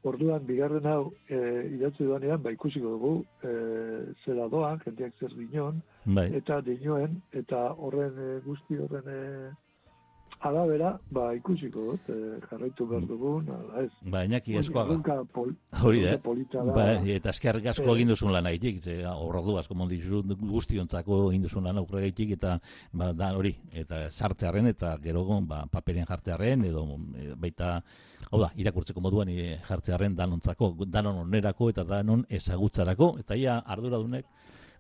Orduan, 0.07 0.45
bigarren 0.47 0.85
hau 0.87 1.13
e, 1.27 1.39
idatzi 1.75 2.05
duanean, 2.07 2.39
ba, 2.43 2.53
ikusiko 2.55 2.93
dugu, 2.95 3.13
e, 3.43 3.55
zela 4.25 4.47
doan, 4.53 4.79
jendeak 4.85 5.17
zer 5.19 5.33
dinon, 5.35 5.81
bai. 6.05 6.29
eta 6.39 6.61
dinoen, 6.63 7.17
eta 7.41 7.65
horren 7.75 8.21
e, 8.23 8.29
guzti 8.45 8.79
horren 8.79 9.11
e, 9.11 9.23
Arabera, 10.41 10.93
ba, 11.11 11.33
ikusiko 11.35 11.85
dut, 11.91 12.09
eh, 12.15 12.39
jarraitu 12.47 12.87
behar 12.87 13.03
mm. 13.03 13.09
dugun, 13.11 13.49
ala 13.51 13.83
ez. 13.83 13.91
Ba, 14.07 14.23
inaki 14.29 14.55
eskoaga. 14.61 15.17
Hori 15.83 16.03
da, 16.05 16.15
ba, 16.77 16.85
eta 17.17 17.33
eskerrik 17.35 17.67
asko 17.73 17.89
eh. 17.89 17.95
egin 17.97 18.13
duzun 18.13 18.31
lan 18.35 18.47
haitik, 18.47 18.79
horra 19.11 19.43
du, 19.43 19.57
asko 19.59 19.75
mondi 19.75 19.99
guztiontzako 19.99 21.19
egin 21.33 21.49
duzun 21.49 21.67
lan 21.67 21.81
aurre 21.83 22.05
gaitik, 22.07 22.37
eta 22.39 22.55
ba, 22.93 23.11
da, 23.19 23.33
hori, 23.35 23.53
eta 23.83 24.05
sartzearen, 24.11 24.71
eta 24.71 24.95
gero 25.03 25.25
ba, 25.43 25.65
paperen 25.73 26.07
jartzearen, 26.07 26.63
edo 26.71 26.85
e, 27.19 27.33
baita, 27.35 27.81
hau 28.31 28.43
da, 28.45 28.53
irakurtzeko 28.63 29.03
moduan 29.03 29.33
e, 29.35 29.57
jartzearen 29.67 30.15
danontzako, 30.15 30.77
danon 30.87 31.25
onerako, 31.25 31.73
eta 31.75 31.83
danon 31.83 32.23
ezagutzarako, 32.31 33.17
eta 33.25 33.35
ia 33.35 33.59
arduradunek, 33.67 34.31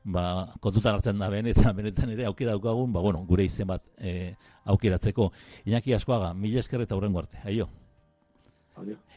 ba, 0.04 0.54
kontutan 0.60 0.94
hartzen 0.94 1.18
da 1.18 1.28
ben, 1.32 1.46
eta 1.46 1.72
benetan 1.76 2.10
ere 2.14 2.26
aukera 2.26 2.54
daukagun, 2.56 2.92
ba, 2.92 3.00
bueno, 3.04 3.24
gure 3.28 3.44
izen 3.44 3.68
bat 3.68 3.84
e, 3.98 4.34
aukeratzeko. 4.64 5.30
Iñaki 5.66 5.94
askoaga, 5.94 6.32
mila 6.34 6.60
esker 6.60 6.82
eta 6.84 6.96
horrengo 6.96 7.24
arte, 7.24 7.42
aio. 7.44 7.68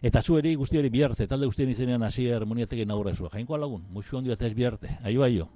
Eta 0.02 0.22
zu 0.22 0.40
eri 0.40 0.56
guzti 0.58 0.80
hori 0.80 0.90
biharte, 0.90 1.28
talde 1.30 1.46
guztien 1.46 1.70
izenean 1.70 2.04
hasi 2.04 2.32
harmoniateke 2.34 2.86
nagurra 2.90 3.14
zua. 3.14 3.30
Jainkoa 3.30 3.60
lagun, 3.62 3.84
musu 3.94 4.18
ondio 4.18 4.34
eta 4.34 4.48
ez 4.48 4.56
biharte, 4.58 4.98
aio, 5.04 5.24
aio. 5.24 5.50